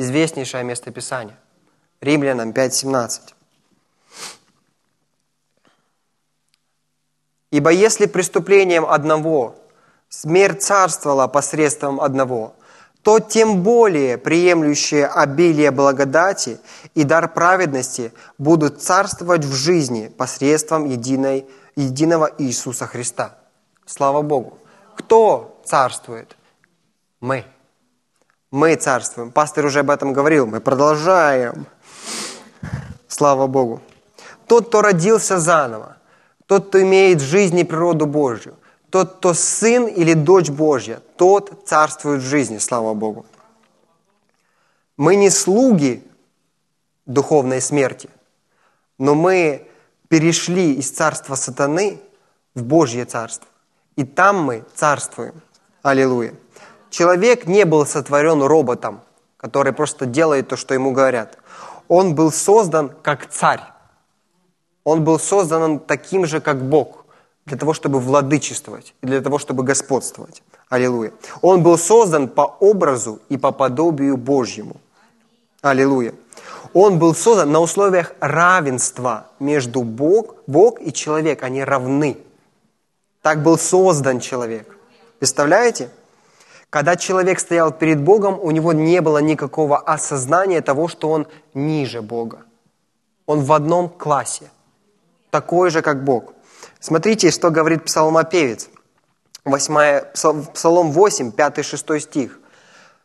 [0.00, 1.36] известнейшее местописание.
[2.00, 3.34] Римлянам 5.17.
[7.50, 9.56] Ибо если преступлением одного
[10.08, 12.54] смерть царствовала посредством одного,
[13.02, 16.60] то тем более приемлющие обилие благодати
[16.94, 23.38] и дар праведности будут царствовать в жизни посредством единой, единого Иисуса Христа.
[23.86, 24.58] Слава Богу.
[24.96, 26.36] Кто царствует?
[27.20, 27.44] Мы.
[28.50, 29.30] Мы царствуем.
[29.30, 30.46] Пастор уже об этом говорил.
[30.46, 31.66] Мы продолжаем.
[33.08, 33.80] Слава Богу.
[34.46, 35.96] Тот, кто родился заново,
[36.46, 38.56] тот, кто имеет жизнь и природу Божью,
[38.90, 43.24] тот, кто сын или дочь Божья, тот царствует в жизни, слава Богу.
[44.96, 46.02] Мы не слуги
[47.06, 48.10] духовной смерти,
[48.98, 49.66] но мы
[50.08, 52.00] перешли из царства сатаны
[52.54, 53.48] в Божье царство.
[53.96, 55.34] И там мы царствуем.
[55.82, 56.34] Аллилуйя.
[56.90, 59.00] Человек не был сотворен роботом,
[59.36, 61.38] который просто делает то, что ему говорят.
[61.88, 63.62] Он был создан как царь.
[64.84, 66.99] Он был создан таким же, как Бог,
[67.46, 70.42] для того, чтобы владычествовать и для того, чтобы господствовать.
[70.68, 71.12] Аллилуйя.
[71.42, 74.76] Он был создан по образу и по подобию Божьему.
[75.62, 76.14] Аллилуйя.
[76.72, 81.42] Он был создан на условиях равенства между Бог, Бог и человек.
[81.42, 82.18] Они равны.
[83.22, 84.76] Так был создан человек.
[85.18, 85.90] Представляете?
[86.70, 92.00] Когда человек стоял перед Богом, у него не было никакого осознания того, что он ниже
[92.00, 92.44] Бога.
[93.26, 94.50] Он в одном классе,
[95.30, 96.32] такой же, как Бог.
[96.80, 98.68] Смотрите, что говорит псалмопевец.
[99.44, 102.38] 8, Псалом 8, 5-6 стих.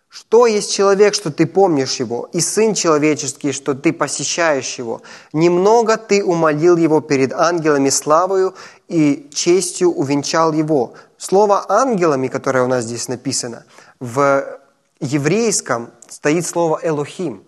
[0.09, 5.01] Что есть человек, что ты помнишь его, и сын человеческий, что ты посещаешь его?
[5.33, 8.55] Немного ты умолил его перед ангелами славою
[8.87, 10.93] и честью увенчал его.
[11.17, 13.65] Слово «ангелами», которое у нас здесь написано,
[13.99, 14.57] в
[15.01, 17.43] еврейском стоит слово «элохим».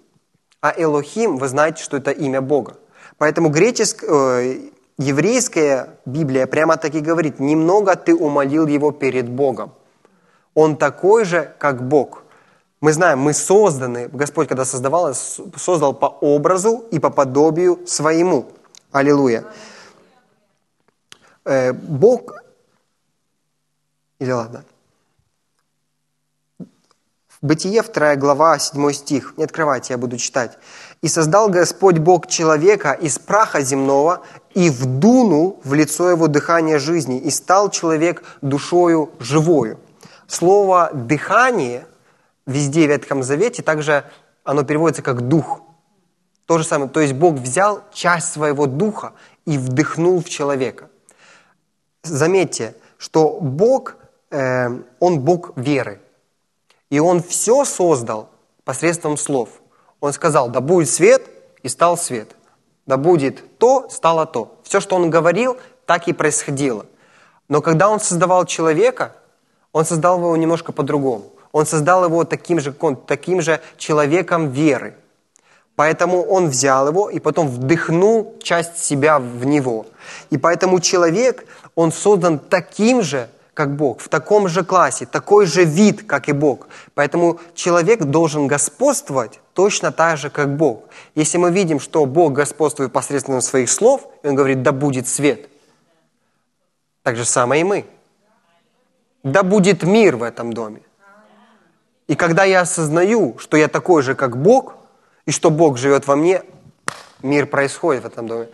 [0.60, 2.76] А «элохим», вы знаете, что это имя Бога.
[3.18, 4.60] Поэтому греческая, э,
[4.98, 9.72] еврейская Библия прямо так и говорит, «немного ты умолил его перед Богом».
[10.54, 12.24] Он такой же, как Бог–
[12.80, 18.52] мы знаем, мы созданы, Господь, когда создавал создал по образу и по подобию своему.
[18.92, 19.46] Аллилуйя.
[21.44, 22.44] Э, Бог,
[24.20, 24.64] или ладно,
[27.42, 29.34] Бытие, 2 глава, 7 стих.
[29.38, 30.58] Не открывайте, я буду читать.
[31.02, 34.24] «И создал Господь Бог человека из праха земного,
[34.58, 39.78] и вдунул в лицо его дыхание жизни, и стал человек душою живою».
[40.28, 41.86] Слово «дыхание»–
[42.48, 44.04] везде в Ветхом Завете, также
[44.44, 45.62] оно переводится как «дух».
[46.48, 49.14] То же самое, то есть Бог взял часть своего духа
[49.46, 50.90] и вдохнул в человека.
[52.04, 53.98] Заметьте, что Бог,
[54.32, 56.02] э, Он Бог веры.
[56.90, 58.30] И Он все создал
[58.64, 59.50] посредством слов.
[60.00, 61.22] Он сказал, да будет свет,
[61.64, 62.37] и стал свет.
[62.88, 64.58] Да будет то, стало то.
[64.64, 66.86] Все, что Он говорил, так и происходило.
[67.50, 69.14] Но когда Он создавал человека,
[69.74, 71.32] Он создал его немножко по-другому.
[71.52, 72.74] Он создал его таким же,
[73.06, 74.96] таким же человеком веры.
[75.76, 79.86] Поэтому он взял его и потом вдохнул часть себя в него.
[80.32, 81.46] И поэтому человек,
[81.76, 86.32] он создан таким же, как Бог, в таком же классе, такой же вид, как и
[86.32, 86.68] Бог.
[86.94, 90.84] Поэтому человек должен господствовать точно так же, как Бог.
[91.16, 95.50] Если мы видим, что Бог господствует посредством своих слов, и Он говорит, да будет свет,
[97.02, 97.86] так же самое и мы.
[99.24, 100.82] Да будет мир в этом доме.
[102.06, 104.76] И когда я осознаю, что я такой же, как Бог,
[105.26, 106.44] и что Бог живет во мне,
[107.24, 108.50] мир происходит в этом доме.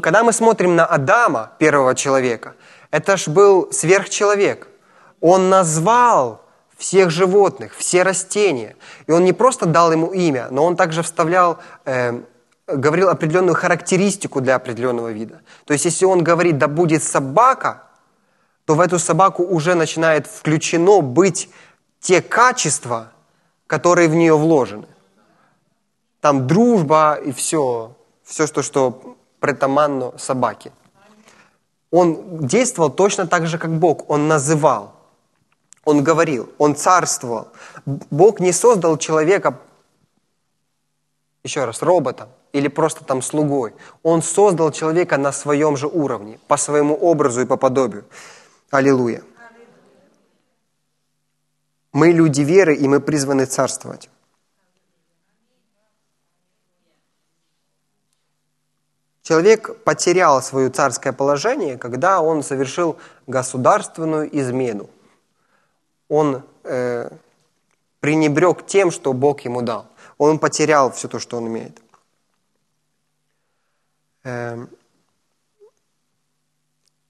[0.00, 2.54] Когда мы смотрим на Адама, первого человека,
[2.90, 4.68] это ж был сверхчеловек.
[5.20, 6.42] Он назвал
[6.76, 8.76] всех животных, все растения.
[9.06, 12.20] И он не просто дал ему имя, но он также вставлял, э,
[12.66, 15.40] говорил определенную характеристику для определенного вида.
[15.64, 17.82] То есть, если он говорит, да будет собака,
[18.66, 21.48] то в эту собаку уже начинает включено быть
[22.00, 23.12] те качества,
[23.66, 24.86] которые в нее вложены.
[26.20, 30.72] Там дружба и все, все, что, что притаманно собаке.
[31.90, 34.10] Он действовал точно так же, как Бог.
[34.10, 34.92] Он называл,
[35.84, 37.48] он говорил, он царствовал.
[37.84, 39.60] Бог не создал человека,
[41.44, 43.74] еще раз, роботом или просто там слугой.
[44.02, 48.04] Он создал человека на своем же уровне, по своему образу и по подобию.
[48.70, 49.22] Аллилуйя.
[51.92, 54.10] Мы люди веры, и мы призваны царствовать.
[59.26, 62.96] Человек потерял свое царское положение, когда он совершил
[63.26, 64.88] государственную измену.
[66.08, 67.10] Он э,
[67.98, 69.88] пренебрег тем, что Бог ему дал.
[70.16, 71.76] Он потерял все то, что он имеет.
[74.22, 74.64] Э,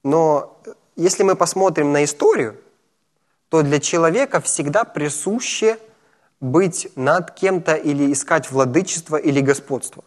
[0.01, 0.59] но
[0.95, 2.59] если мы посмотрим на историю,
[3.49, 5.77] то для человека всегда присуще
[6.39, 10.03] быть над кем-то или искать владычество или господство.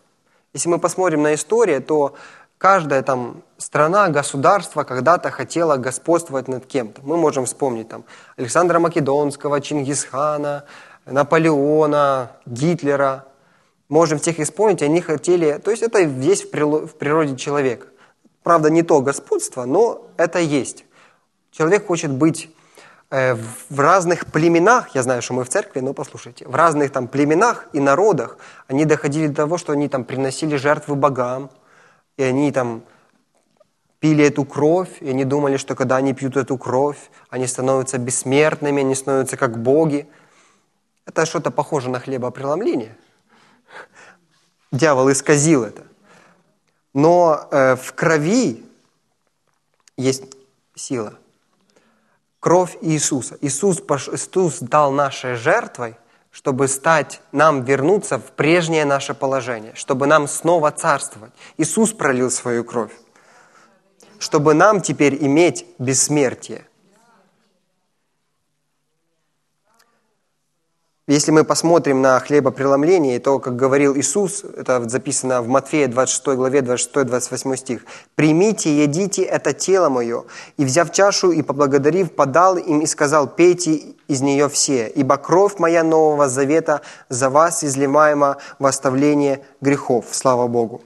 [0.53, 2.15] Если мы посмотрим на историю, то
[2.59, 7.03] каждая там страна, государство когда-то хотела господствовать над кем-то.
[7.05, 8.05] Мы можем вспомнить там
[8.37, 10.65] Александра Македонского, Чингисхана,
[11.07, 13.27] Наполеона, Гитлера.
[13.89, 15.61] Можем всех исполнить, они хотели...
[15.65, 17.87] То есть это есть в природе человека.
[18.43, 20.85] Правда, не то господство, но это есть.
[21.53, 22.51] Человек хочет быть
[23.11, 27.67] в разных племенах, я знаю, что мы в церкви, но послушайте, в разных там племенах
[27.73, 28.39] и народах
[28.69, 31.51] они доходили до того, что они там приносили жертвы богам,
[32.17, 32.85] и они там
[33.99, 38.81] пили эту кровь, и они думали, что когда они пьют эту кровь, они становятся бессмертными,
[38.81, 40.09] они становятся как боги.
[41.05, 42.97] Это что-то похоже на хлебопреломление.
[44.73, 45.83] Дьявол исказил это.
[46.95, 48.65] Но э, в крови
[49.97, 50.25] есть
[50.75, 51.15] сила.
[52.41, 53.37] Кровь Иисуса.
[53.43, 55.97] Иисус, Иисус дал нашей жертвой,
[56.31, 61.33] чтобы стать, нам вернуться в прежнее наше положение, чтобы нам снова царствовать.
[61.59, 62.93] Иисус пролил свою кровь,
[64.19, 66.67] чтобы нам теперь иметь бессмертие.
[71.11, 76.61] Если мы посмотрим на хлебопреломление, то, как говорил Иисус, это записано в Матфея 26 главе
[76.61, 77.81] 26-28 стих,
[78.15, 80.23] «Примите, едите это тело мое».
[80.57, 85.59] И, взяв чашу и поблагодарив, подал им и сказал, «Пейте из нее все, ибо кровь
[85.59, 90.05] моя нового завета за вас изливаема в оставление грехов».
[90.13, 90.81] Слава Богу.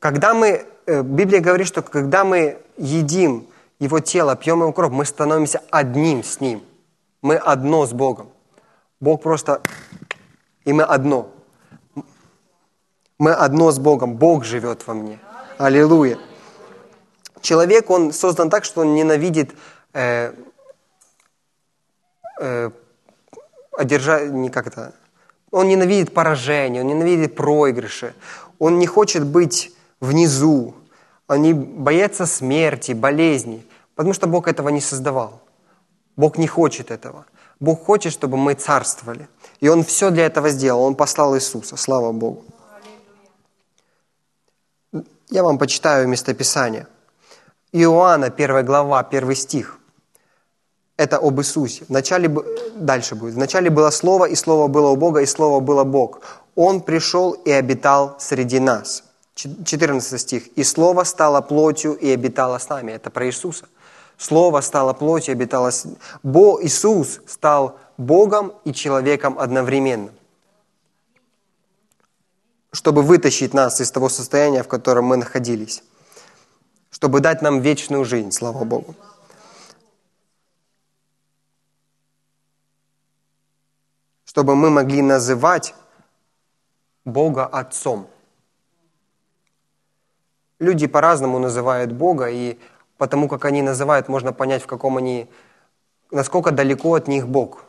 [0.00, 3.46] Когда мы, э, Библия говорит, что когда мы едим
[3.78, 6.64] Его тело, пьем Его кровь, мы становимся одним с Ним.
[7.22, 8.30] Мы одно с Богом.
[9.00, 9.62] Бог просто...
[10.64, 11.30] И мы одно.
[13.18, 14.16] Мы одно с Богом.
[14.16, 15.18] Бог живет во мне.
[15.56, 16.18] Аллилуйя.
[17.40, 19.54] Человек, он создан так, что он ненавидит
[19.92, 20.34] э,
[22.40, 22.70] э,
[23.72, 24.92] одержать, не как это,
[25.50, 28.14] он ненавидит поражение, он ненавидит проигрыши,
[28.58, 30.74] он не хочет быть внизу,
[31.28, 35.40] он не боится смерти, болезней, потому что Бог этого не создавал.
[36.16, 37.26] Бог не хочет этого.
[37.60, 39.28] Бог хочет, чтобы мы царствовали.
[39.60, 40.82] И Он все для этого сделал.
[40.82, 41.76] Он послал Иисуса.
[41.76, 42.44] Слава Богу.
[45.30, 46.86] Я вам почитаю местописание.
[47.72, 49.78] Иоанна, 1 глава, 1 стих.
[50.96, 51.84] Это об Иисусе.
[51.88, 52.28] Вначале,
[52.76, 53.34] дальше будет.
[53.34, 56.20] Вначале было Слово, и Слово было у Бога, и Слово было Бог.
[56.54, 59.04] Он пришел и обитал среди нас.
[59.34, 60.48] 14 стих.
[60.58, 62.92] «И Слово стало плотью и обитало с нами».
[62.92, 63.66] Это про Иисуса.
[64.18, 65.70] Слово стало плотью, обитало...
[66.24, 70.12] Бо Иисус стал Богом и человеком одновременно.
[72.72, 75.84] Чтобы вытащить нас из того состояния, в котором мы находились.
[76.90, 78.96] Чтобы дать нам вечную жизнь, слава Богу.
[84.24, 85.74] Чтобы мы могли называть
[87.04, 88.08] Бога Отцом.
[90.58, 92.58] Люди по-разному называют Бога, и
[92.98, 95.28] потому как они называют, можно понять, в каком они,
[96.10, 97.64] насколько далеко от них Бог.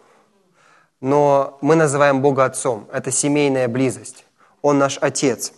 [1.00, 2.88] Но мы называем Бога Отцом.
[2.92, 4.26] Это семейная близость.
[4.62, 5.54] Он наш Отец.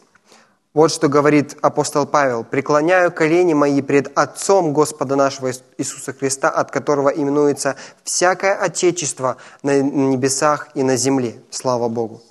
[0.73, 2.45] Вот что говорит апостол Павел.
[2.45, 9.81] «Преклоняю колени мои пред Отцом Господа нашего Иисуса Христа, от которого именуется всякое Отечество на
[9.81, 11.41] небесах и на земле».
[11.49, 12.21] Слава Богу.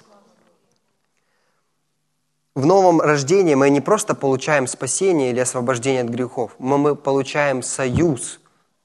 [2.61, 7.63] В новом рождении мы не просто получаем спасение или освобождение от грехов, но мы получаем
[7.63, 8.39] союз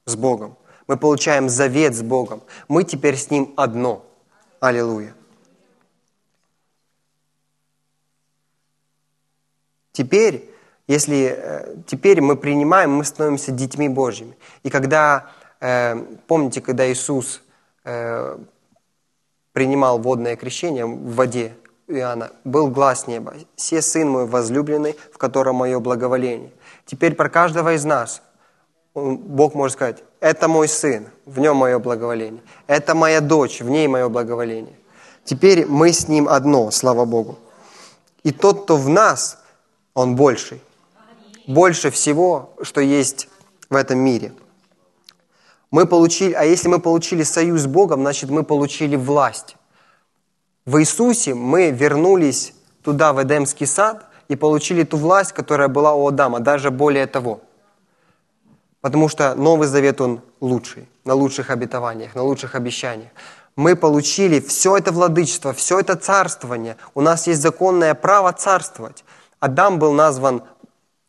[0.06, 0.56] с Богом.
[0.86, 2.42] Мы получаем завет с Богом.
[2.68, 4.02] Мы теперь с Ним одно.
[4.60, 5.14] Аллилуйя.
[9.92, 10.50] Теперь,
[10.86, 14.38] если э, теперь мы принимаем, мы становимся детьми Божьими.
[14.62, 15.96] И когда, э,
[16.26, 17.42] помните, когда Иисус
[17.84, 18.38] э,
[19.52, 21.54] принимал водное крещение в воде,
[21.88, 26.52] Иоанна, был глаз неба, «Се Сын мой возлюбленный, в котором мое благоволение».
[26.84, 28.22] Теперь про каждого из нас
[28.94, 32.42] Бог может сказать, это мой сын, в нем мое благоволение.
[32.66, 34.74] Это моя дочь, в ней мое благоволение.
[35.24, 37.38] Теперь мы с ним одно, слава Богу.
[38.22, 39.38] И тот, кто в нас,
[39.92, 40.62] он больший.
[41.46, 43.28] Больше всего, что есть
[43.68, 44.32] в этом мире.
[45.70, 49.55] Мы получили, а если мы получили союз с Богом, значит мы получили власть.
[50.66, 52.52] В Иисусе мы вернулись
[52.82, 57.40] туда, в Эдемский сад, и получили ту власть, которая была у Адама, даже более того.
[58.80, 63.10] Потому что Новый Завет, он лучший, на лучших обетованиях, на лучших обещаниях.
[63.54, 66.76] Мы получили все это владычество, все это царствование.
[66.94, 69.04] У нас есть законное право царствовать.
[69.38, 70.42] Адам был назван,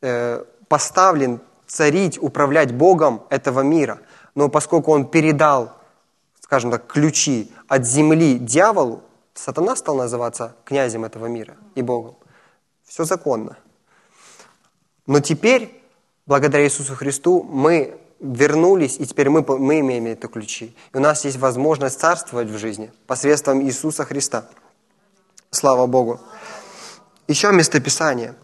[0.01, 3.97] э, поставлен царить, управлять Богом этого мира.
[4.36, 5.74] Но поскольку он передал,
[6.41, 9.01] скажем так, ключи от земли дьяволу,
[9.40, 12.16] сатана стал называться князем этого мира и Богом.
[12.86, 13.58] Все законно.
[15.06, 15.82] Но теперь,
[16.26, 20.76] благодаря Иисусу Христу, мы вернулись, и теперь мы, мы имеем эти ключи.
[20.94, 24.46] И у нас есть возможность царствовать в жизни посредством Иисуса Христа.
[25.52, 26.20] Слава Богу.
[27.28, 28.36] Еще местописание.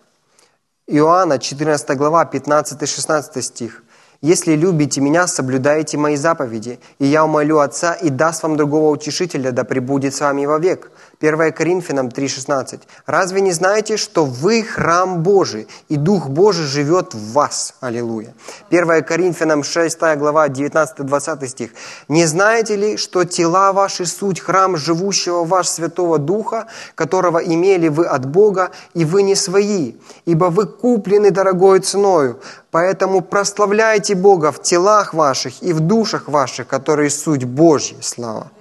[0.88, 3.83] Иоанна, 14 глава, 15-16 стих.
[4.24, 9.52] Если любите меня, соблюдайте мои заповеди, и я умолю Отца и даст вам другого утешителя,
[9.52, 10.94] да пребудет с вами вовек.
[11.22, 12.82] 1 Коринфянам 3,16.
[13.06, 17.76] Разве не знаете, что вы храм Божий, и Дух Божий живет в вас?
[17.82, 18.34] Аллилуйя.
[18.70, 21.72] 1 Коринфянам 6 глава 19-20 стих.
[22.08, 28.06] Не знаете ли, что тела ваши суть храм живущего ваш Святого Духа, которого имели вы
[28.06, 29.94] от Бога, и вы не свои,
[30.26, 32.40] ибо вы куплены дорогой ценою.
[32.72, 37.98] Поэтому прославляйте Бога в телах ваших и в душах ваших, которые суть Божья.
[38.02, 38.52] Слава.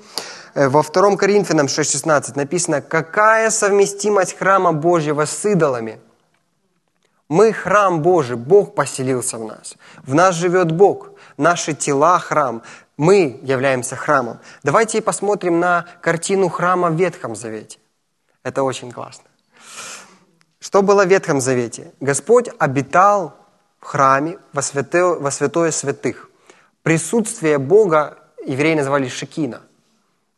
[0.54, 5.98] Э, во 2 Коринфянам 6.16 написано, какая совместимость храма Божьего с идолами?
[7.28, 9.76] Мы храм Божий, Бог поселился в нас.
[10.02, 11.12] В нас живет Бог.
[11.38, 12.62] Наши тела– храм.
[12.98, 14.38] Мы являемся храмом.
[14.62, 17.78] Давайте посмотрим на картину храма в Ветхом Завете.
[18.42, 19.24] Это очень классно.
[20.60, 21.92] Что было в Ветхом Завете?
[22.00, 23.34] Господь обитал
[23.80, 26.28] в храме во святое, во святое святых.
[26.82, 29.62] Присутствие Бога евреи называли Шекина.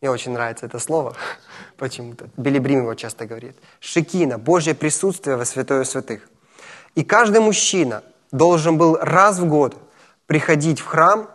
[0.05, 1.17] Мне очень нравится это слово
[1.79, 2.29] почему-то.
[2.37, 3.57] Белибрим его часто говорит.
[3.81, 6.29] Шекина, Божье присутствие во святое святых.
[6.95, 9.79] И каждый мужчина должен был раз в год
[10.27, 11.31] приходить в храм,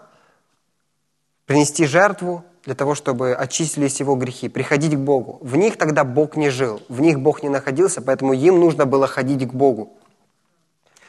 [1.48, 5.40] принести жертву для того, чтобы очистились его грехи, приходить к Богу.
[5.42, 9.08] В них тогда Бог не жил, в них Бог не находился, поэтому им нужно было
[9.08, 9.98] ходить к Богу,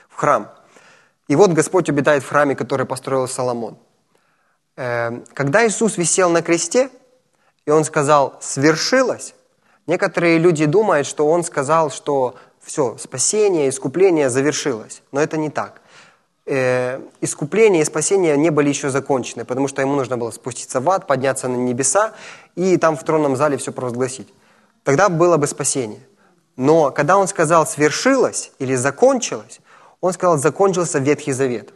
[0.09, 0.51] в храм.
[1.29, 3.77] И вот Господь обитает в храме, который построил Соломон.
[4.77, 6.89] Эм, когда Иисус висел на кресте,
[7.67, 9.35] и Он сказал «свершилось»,
[9.87, 15.03] некоторые люди думают, что Он сказал, что все, спасение, искупление завершилось.
[15.13, 15.81] Но это не так.
[16.47, 20.91] Э, искупление и спасение не были еще закончены, потому что ему нужно было спуститься в
[20.91, 22.13] ад, подняться на небеса
[22.57, 24.29] и там в тронном зале все провозгласить.
[24.83, 26.01] Тогда было бы спасение.
[26.57, 29.61] Но когда он сказал «свершилось» или «закончилось»,
[30.01, 31.71] он сказал, закончился Ветхий Завет.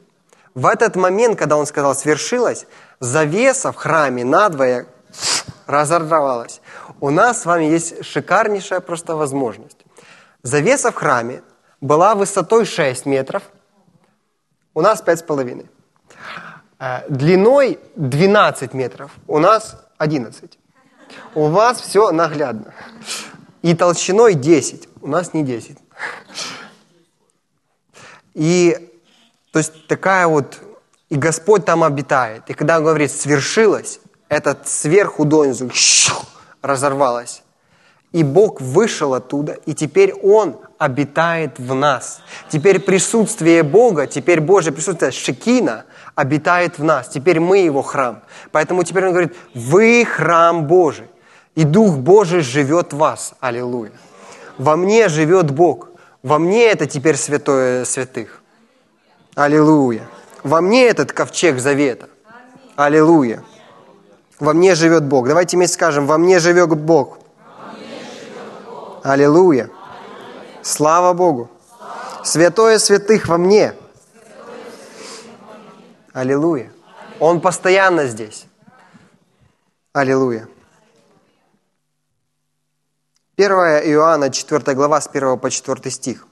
[0.54, 2.66] В этот момент, когда он сказал «свершилось»,
[3.00, 4.86] завеса в храме надвое
[5.66, 6.60] разорвалась.
[7.00, 9.78] У нас с вами есть шикарнейшая просто возможность.
[10.42, 11.42] Завеса в храме
[11.80, 13.42] была высотой 6 метров,
[14.74, 15.66] у нас 5,5.
[16.78, 20.58] Э, длиной 12 метров, у нас 11.
[21.34, 22.74] У вас все наглядно.
[23.62, 25.78] И толщиной 10, у нас не 10.
[28.34, 28.90] И
[29.52, 30.58] то есть такая вот,
[31.08, 32.42] и Господь там обитает.
[32.48, 35.70] И когда он говорит «свершилось», этот сверху донизу
[36.62, 37.42] разорвалось.
[38.12, 42.20] И Бог вышел оттуда, и теперь Он обитает в нас.
[42.48, 47.08] Теперь присутствие Бога, теперь Божье присутствие, Шекина, обитает в нас.
[47.08, 48.22] Теперь мы Его храм.
[48.52, 51.08] Поэтому теперь Он говорит, вы храм Божий,
[51.56, 53.34] и Дух Божий живет в вас.
[53.40, 53.92] Аллилуйя.
[54.58, 55.88] Во мне живет Бог.
[56.22, 58.42] Во мне это теперь святое святых.
[59.34, 60.08] Аллилуйя.
[60.44, 62.08] Во мне этот ковчег завета.
[62.76, 63.42] Аллилуйя.
[64.44, 65.26] Во мне живет Бог.
[65.26, 67.18] Давайте вместе скажем, во мне живет Бог.
[69.02, 69.70] Аллилуйя.
[70.62, 71.50] Слава Богу.
[72.22, 73.74] Святое святых во мне.
[76.12, 76.72] Аллилуйя.
[77.20, 78.46] Он постоянно здесь.
[79.92, 80.48] Аллилуйя.
[83.36, 86.26] 1 Иоанна, 4 глава, с 1 по 4 стих.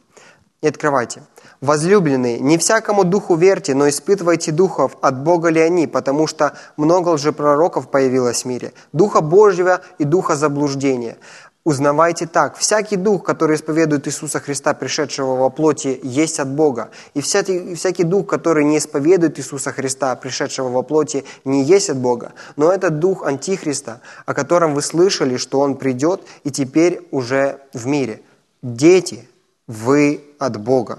[0.62, 1.22] Не открывайте.
[1.62, 7.10] Возлюбленные, не всякому духу верьте, но испытывайте духов, от Бога ли они, потому что много
[7.10, 11.18] лжепророков появилось в мире, духа Божьего и духа заблуждения.
[11.62, 16.90] Узнавайте так, всякий дух, который исповедует Иисуса Христа, пришедшего во плоти, есть от Бога.
[17.14, 21.96] И всякий, всякий дух, который не исповедует Иисуса Христа, пришедшего во плоти, не есть от
[21.96, 22.32] Бога.
[22.56, 27.86] Но это дух Антихриста, о котором вы слышали, что он придет и теперь уже в
[27.86, 28.20] мире.
[28.62, 29.28] Дети,
[29.68, 30.98] вы от Бога.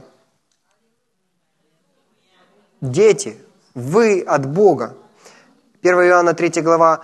[2.83, 3.37] Дети,
[3.75, 4.97] вы от Бога.
[5.83, 6.99] 1 Иоанна 3 глава,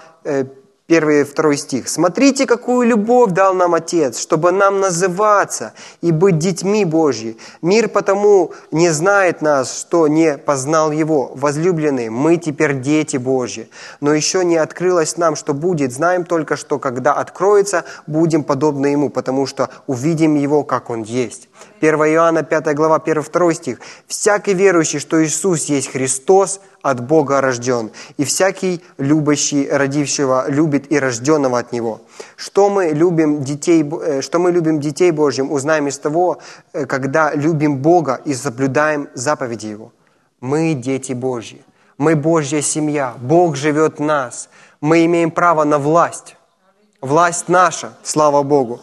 [0.88, 1.88] первый и второй стих.
[1.88, 5.72] «Смотрите, какую любовь дал нам Отец, чтобы нам называться
[6.02, 7.38] и быть детьми Божьи.
[7.62, 11.32] Мир потому не знает нас, что не познал Его.
[11.36, 13.70] Возлюбленные, мы теперь дети Божьи.
[14.02, 15.94] Но еще не открылось нам, что будет.
[15.94, 21.49] Знаем только, что когда откроется, будем подобны Ему, потому что увидим Его, как Он есть».
[21.82, 23.80] 1 Иоанна 5 глава 1-2 стих.
[24.08, 31.00] «Всякий верующий, что Иисус есть Христос, от Бога рожден, и всякий любящий родившего любит и
[31.00, 32.02] рожденного от Него.
[32.36, 36.40] Что мы любим детей, э, что мы любим детей Божьим, узнаем из того,
[36.74, 39.92] э, когда любим Бога и соблюдаем заповеди Его.
[40.42, 41.62] Мы дети Божьи,
[41.98, 44.50] мы Божья семья, Бог живет в нас,
[44.82, 46.36] мы имеем право на власть.
[47.02, 48.80] Власть наша, слава Богу.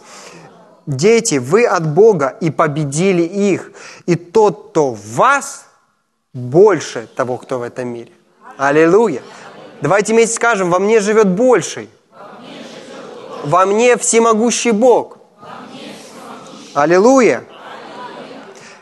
[0.87, 3.73] Дети, вы от Бога и победили их.
[4.07, 5.67] И тот, кто в вас,
[6.33, 8.13] больше того, кто в этом мире.
[8.57, 9.23] Аллилуйя.
[9.81, 11.91] Давайте вместе скажем, во мне живет больший.
[13.45, 15.19] Во мне всемогущий Бог.
[16.75, 17.45] Аллилуйя.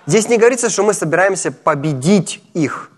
[0.06, 2.90] Здесь не говорится, что мы собираемся победить их.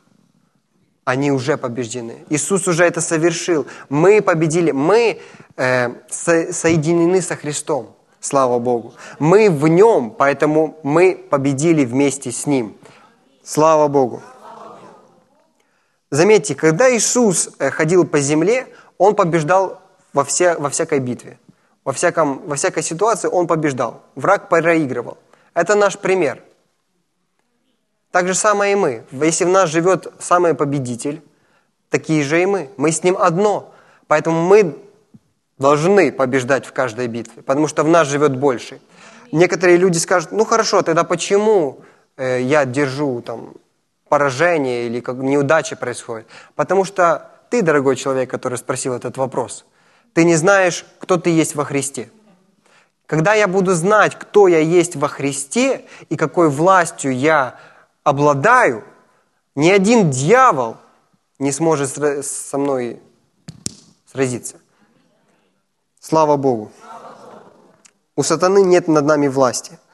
[1.04, 2.24] Они уже побеждены.
[2.30, 3.66] Иисус уже это совершил.
[3.88, 4.72] Мы победили.
[4.72, 5.20] Мы
[5.56, 7.95] э, со, соединены со Христом.
[8.20, 8.94] Слава Богу.
[9.18, 12.76] Мы в Нем, поэтому мы победили вместе с Ним.
[13.44, 14.22] Слава Богу.
[16.10, 19.80] Заметьте, когда Иисус э, ходил по земле, Он побеждал
[20.12, 21.38] во, все, во всякой битве.
[21.84, 24.02] Во, всяком, во всякой ситуации Он побеждал.
[24.14, 25.18] Враг проигрывал.
[25.54, 26.42] Это наш пример.
[28.10, 29.04] Так же самое и мы.
[29.10, 31.22] Если в нас живет самый победитель,
[31.90, 32.70] такие же и мы.
[32.76, 33.72] Мы с ним одно.
[34.06, 34.76] Поэтому мы
[35.58, 38.80] должны побеждать в каждой битве, потому что в нас живет больше.
[39.32, 41.80] Некоторые люди скажут, ну хорошо, тогда почему
[42.16, 43.54] э, я держу там
[44.08, 46.26] поражение или как неудача происходит.
[46.54, 49.64] Потому что ты, дорогой человек, который спросил этот вопрос,
[50.14, 52.10] ты не знаешь, кто ты есть во Христе.
[53.06, 57.58] Когда я буду знать, кто я есть во Христе и какой властью я
[58.02, 58.84] обладаю,
[59.54, 60.76] ни один дьявол
[61.38, 61.90] не сможет
[62.24, 63.00] со мной
[64.10, 64.56] сразиться.
[66.08, 66.70] Слава Богу.
[68.14, 69.76] У сатаны нет над нами власти–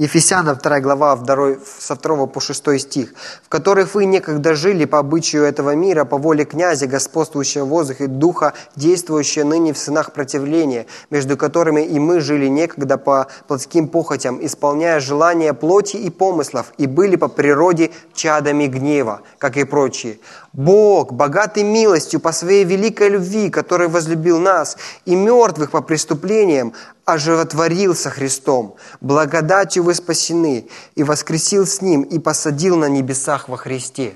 [0.00, 3.12] Ефесянам 2 глава 2, со 2 по 6 стих,
[3.44, 8.06] в которых вы некогда жили по обычаю этого мира, по воле князя, господствующего в воздухе,
[8.06, 14.42] духа, действующего ныне в сынах противления, между которыми и мы жили некогда по плотским похотям,
[14.42, 20.18] исполняя желания плоти и помыслов, и были по природе чадами гнева, как и прочие.
[20.52, 26.72] Бог, богатый милостью по своей великой любви, который возлюбил нас, и мертвых по преступлениям,
[27.04, 28.74] оживотворился Христом.
[29.00, 34.14] Благодатью вы спасены, и воскресил с Ним, и посадил на небесах во Христе.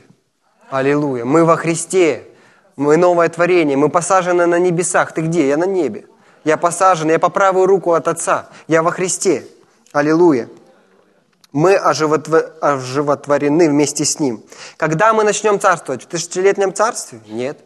[0.70, 1.24] Аллилуйя.
[1.24, 2.24] Мы во Христе.
[2.76, 3.76] Мы новое творение.
[3.76, 5.12] Мы посажены на небесах.
[5.12, 5.46] Ты где?
[5.46, 6.06] Я на небе.
[6.42, 8.48] Я посажен, я по правую руку от Отца.
[8.66, 9.46] Я во Христе.
[9.92, 10.48] Аллилуйя.
[11.54, 14.44] Мы оживотворены вместе с Ним.
[14.76, 16.02] Когда мы начнем царствовать?
[16.02, 17.20] В тысячелетнем царстве?
[17.26, 17.60] Нет.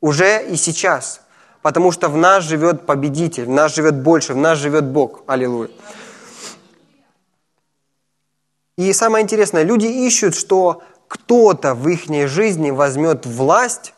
[0.00, 1.20] Уже и сейчас–
[1.66, 5.24] потому что в нас живет победитель, в нас живет больше, в нас живет Бог.
[5.26, 5.68] Аллилуйя.
[8.78, 13.94] И самое интересное, люди ищут, что кто-то в их жизни возьмет власть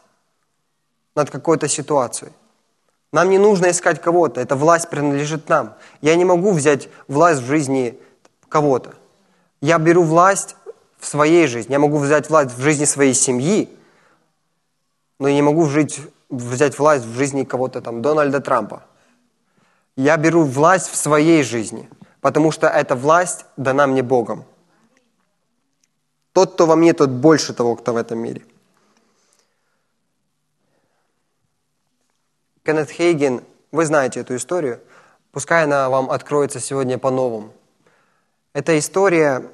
[1.15, 2.33] над какой-то ситуацией.
[3.13, 5.75] Нам не нужно искать кого-то, эта власть принадлежит нам.
[6.01, 8.01] Я не могу взять власть в жизни
[8.49, 8.95] кого-то.
[9.61, 10.57] Я беру власть
[10.99, 13.69] в своей жизни, я могу взять власть в жизни своей семьи,
[15.19, 18.85] но я не могу жить взять власть в жизни кого-то там, Дональда Трампа.
[19.97, 21.89] Я беру власть в своей жизни,
[22.21, 24.45] потому что эта власть дана мне Богом.
[26.33, 28.45] Тот, кто во мне, тот больше того, кто в этом мире.
[32.65, 33.43] Кеннет Хейген,
[33.73, 34.81] вы знаете эту историю,
[35.33, 37.53] пускай она вам откроется сегодня по-новому.
[38.53, 39.51] Это история,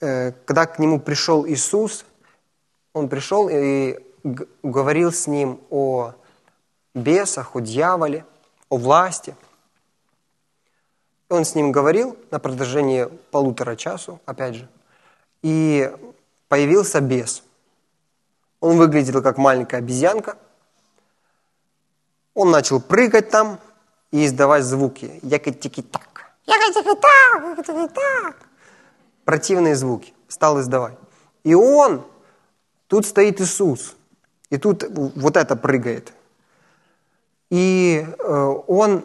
[0.00, 2.04] э, когда к нему пришел Иисус,
[2.92, 3.98] он пришел и
[4.62, 6.14] говорил с ним о
[6.94, 8.24] бесах, о дьяволе,
[8.68, 9.34] о власти.
[11.28, 14.68] Он с ним говорил на протяжении полутора часу, опять же,
[15.40, 15.90] и
[16.48, 17.42] появился бес.
[18.60, 20.36] Он выглядел как маленькая обезьянка.
[22.34, 23.58] Он начал прыгать там
[24.10, 25.18] и издавать звуки.
[25.22, 26.11] Якотики-так.
[26.46, 28.36] Якотики-так, якотики-так.
[29.24, 30.98] Противные звуки стал издавать.
[31.44, 32.04] И он,
[32.88, 33.96] тут стоит Иисус–
[34.52, 36.12] и тут вот это прыгает.
[37.48, 39.02] И э, он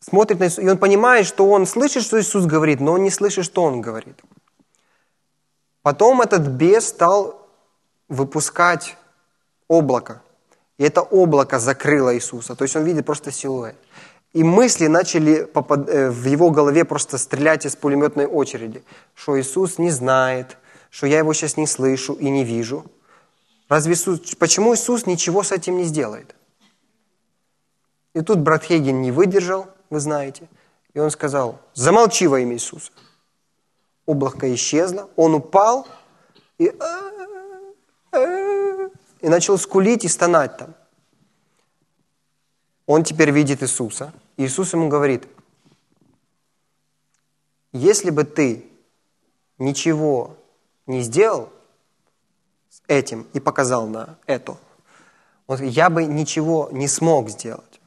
[0.00, 3.10] смотрит на Иисуса, и он понимает, что он слышит, что Иисус говорит, но он не
[3.10, 4.20] слышит, что он говорит.
[5.82, 7.46] Потом этот бес стал
[8.08, 8.96] выпускать
[9.68, 10.22] облако.
[10.76, 12.56] И это облако закрыло Иисуса.
[12.56, 13.76] То есть он видит просто силуэт.
[14.32, 15.48] И мысли начали.
[15.54, 18.82] Э, в его голове просто стрелять из пулеметной очереди,
[19.14, 20.56] что Иисус не знает,
[20.90, 22.84] что я его сейчас не слышу и не вижу.
[23.68, 24.34] Разве Иисус...
[24.36, 26.34] Почему Иисус ничего с этим не сделает?
[28.14, 30.48] И тут брат Хейген не выдержал, вы знаете,
[30.94, 32.90] и он сказал, замолчи во имя Иисуса.
[34.06, 35.86] Облако исчезло, он упал
[36.58, 36.72] и,
[39.20, 40.74] и начал скулить и стонать там.
[42.88, 44.14] Он теперь видит Иисуса.
[44.38, 45.28] И Иисус ему говорит,
[47.70, 48.64] если бы ты
[49.58, 50.36] ничего
[50.86, 51.50] не сделал
[52.70, 54.56] с этим и показал на это,
[55.46, 57.78] вот я бы ничего не смог сделать.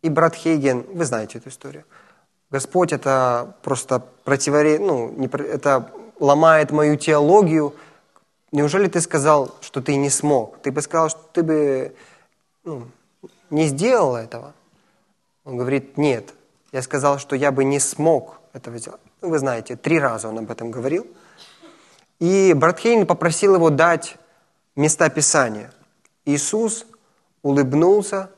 [0.00, 1.84] И брат Хейген, вы знаете эту историю.
[2.50, 7.74] Господь это просто противоречит, ну, не, это ломает мою теологию.
[8.50, 10.56] Неужели ты сказал, что ты не смог?
[10.62, 11.94] Ты бы сказал, что ты бы
[12.64, 12.88] ну,
[13.50, 14.54] не сделал этого?
[15.44, 16.34] Он говорит, нет.
[16.72, 19.00] Я сказал, что я бы не смог этого сделать.
[19.20, 21.06] Ну, вы знаете, три раза он об этом говорил.
[22.18, 24.16] И брат Хейн попросил его дать
[24.76, 25.72] места Писания.
[26.24, 26.86] Иисус
[27.42, 28.30] улыбнулся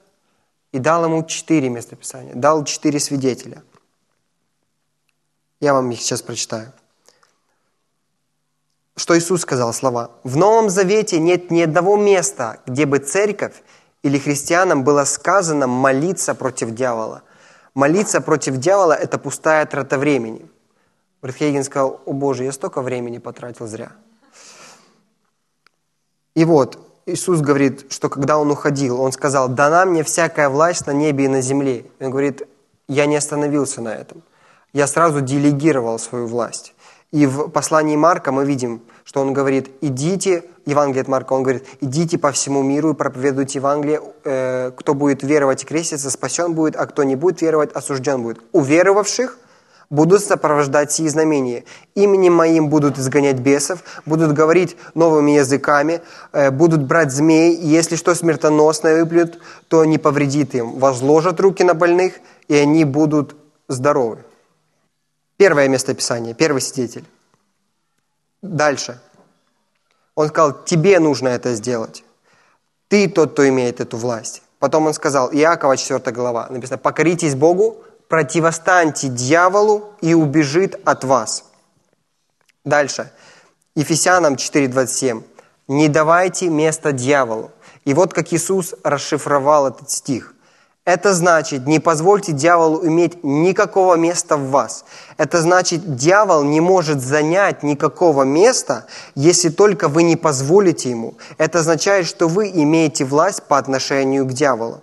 [0.72, 3.62] и дал ему четыре места Писания, дал четыре свидетеля.
[5.60, 6.72] Я вам их сейчас прочитаю.
[8.96, 10.10] Что Иисус сказал слова?
[10.24, 13.62] «В Новом Завете нет ни одного места, где бы церковь
[14.06, 17.22] или христианам было сказано молиться против дьявола.
[17.74, 20.48] Молиться против дьявола– это пустая трата времени.
[21.22, 23.90] Бретхейген сказал, о Боже, я столько времени потратил зря.
[26.36, 30.92] И вот, Иисус говорит, что когда Он уходил, Он сказал, дана мне всякая власть на
[30.92, 31.86] небе и на земле.
[31.98, 32.42] Он говорит,
[32.86, 34.22] я не остановился на этом.
[34.72, 36.75] Я сразу делегировал свою власть.
[37.12, 41.64] И в послании Марка мы видим, что он говорит, идите, Евангелие от Марка, он говорит,
[41.80, 46.74] идите по всему миру и проповедуйте Евангелие, э, кто будет веровать и креститься, спасен будет,
[46.74, 48.40] а кто не будет веровать, осужден будет.
[48.52, 49.38] У веровавших
[49.88, 51.64] будут сопровождать сии знамения.
[51.94, 56.00] Именем моим будут изгонять бесов, будут говорить новыми языками,
[56.32, 59.38] э, будут брать змей, и если что смертоносное выплюют,
[59.68, 60.78] то не повредит им.
[60.78, 62.14] Возложат руки на больных,
[62.48, 63.36] и они будут
[63.68, 64.18] здоровы.
[65.36, 67.04] Первое место Писания, первый свидетель.
[68.42, 69.00] Дальше.
[70.14, 72.04] Он сказал, тебе нужно это сделать.
[72.88, 74.42] Ты тот, кто имеет эту власть.
[74.58, 81.44] Потом он сказал, Иакова 4 глава, написано, покоритесь Богу, противостаньте дьяволу и убежит от вас.
[82.64, 83.12] Дальше.
[83.74, 85.22] Ефесянам 4.27.
[85.68, 87.50] Не давайте место дьяволу.
[87.84, 90.34] И вот как Иисус расшифровал этот стих.
[90.86, 94.84] Это значит, не позвольте дьяволу иметь никакого места в вас.
[95.16, 101.18] Это значит, дьявол не может занять никакого места, если только вы не позволите ему.
[101.38, 104.80] Это означает, что вы имеете власть по отношению к дьяволу.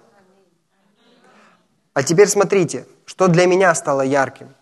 [1.94, 4.54] А теперь смотрите, что для меня стало ярким,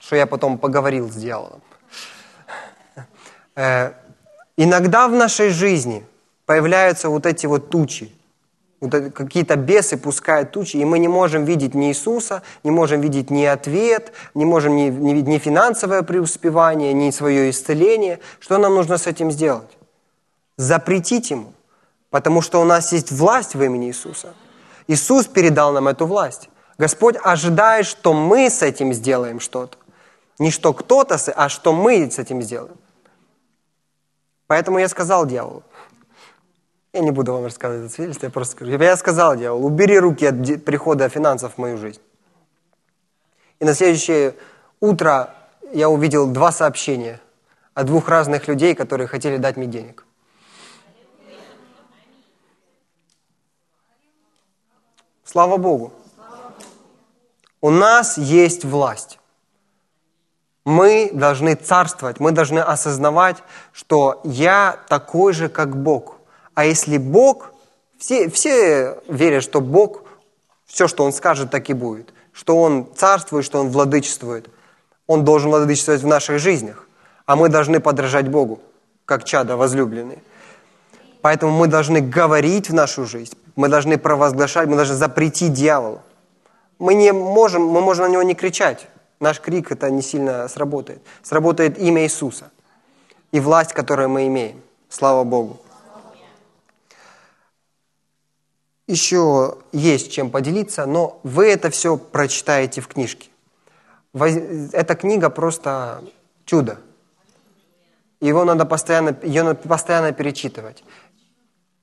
[0.00, 1.60] что я потом поговорил с дьяволом.
[3.56, 3.92] Э,
[4.56, 6.06] иногда в нашей жизни
[6.46, 8.10] появляются вот эти вот тучи,
[8.80, 13.30] вот какие-то бесы пускают тучи, и мы не можем видеть ни Иисуса, не можем видеть
[13.30, 18.20] ни ответ, не можем ни, ни, ни финансовое преуспевание, ни свое исцеление.
[18.38, 19.70] Что нам нужно с этим сделать?
[20.56, 21.52] Запретить ему,
[22.08, 24.34] потому что у нас есть власть в имени Иисуса.
[24.88, 26.48] Иисус передал нам эту власть.
[26.78, 29.76] Господь ожидает, что мы с этим сделаем что-то.
[30.38, 32.76] Не что кто-то, а что мы с этим сделаем.
[34.46, 35.62] Поэтому я сказал дьяволу,
[36.92, 38.72] я не буду вам рассказывать это свидетельство, я просто скажу.
[38.72, 42.00] Я сказал дьяволу, убери руки от прихода финансов в мою жизнь.
[43.60, 44.34] И на следующее
[44.80, 45.34] утро
[45.72, 47.20] я увидел два сообщения
[47.74, 50.04] от двух разных людей, которые хотели дать мне денег.
[55.24, 55.92] Слава Богу.
[57.60, 59.18] У нас есть власть.
[60.64, 63.36] Мы должны царствовать, мы должны осознавать,
[63.72, 66.16] что я такой же, как Бог–
[66.54, 67.52] а если Бог,
[67.98, 70.02] все, все верят, что Бог,
[70.66, 72.12] все, что Он скажет, так и будет.
[72.32, 74.48] Что Он царствует, что Он владычествует.
[75.06, 76.86] Он должен владычествовать в наших жизнях.
[77.26, 78.60] А мы должны подражать Богу,
[79.04, 80.22] как чада возлюбленные.
[81.22, 86.00] Поэтому мы должны говорить в нашу жизнь, мы должны провозглашать, мы должны запретить дьяволу.
[86.78, 88.88] Мы не можем, мы можем на него не кричать.
[89.20, 91.02] Наш крик это не сильно сработает.
[91.22, 92.50] Сработает имя Иисуса
[93.32, 94.62] и власть, которую мы имеем.
[94.88, 95.58] Слава Богу.
[98.90, 103.28] Еще есть чем поделиться, но вы это все прочитаете в книжке.
[104.12, 106.02] Эта книга просто
[106.44, 106.78] чудо.
[108.20, 110.84] Его надо постоянно, ее надо постоянно перечитывать.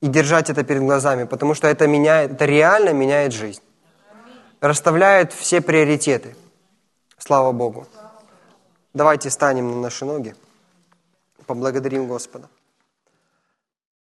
[0.02, 3.62] и держать это перед глазами, потому что это меняет, это реально меняет жизнь.
[4.62, 6.36] Расставляет все приоритеты.
[7.18, 7.88] Слава Богу.
[8.94, 10.36] Давайте станем на наши ноги.
[11.46, 12.48] Поблагодарим Господа.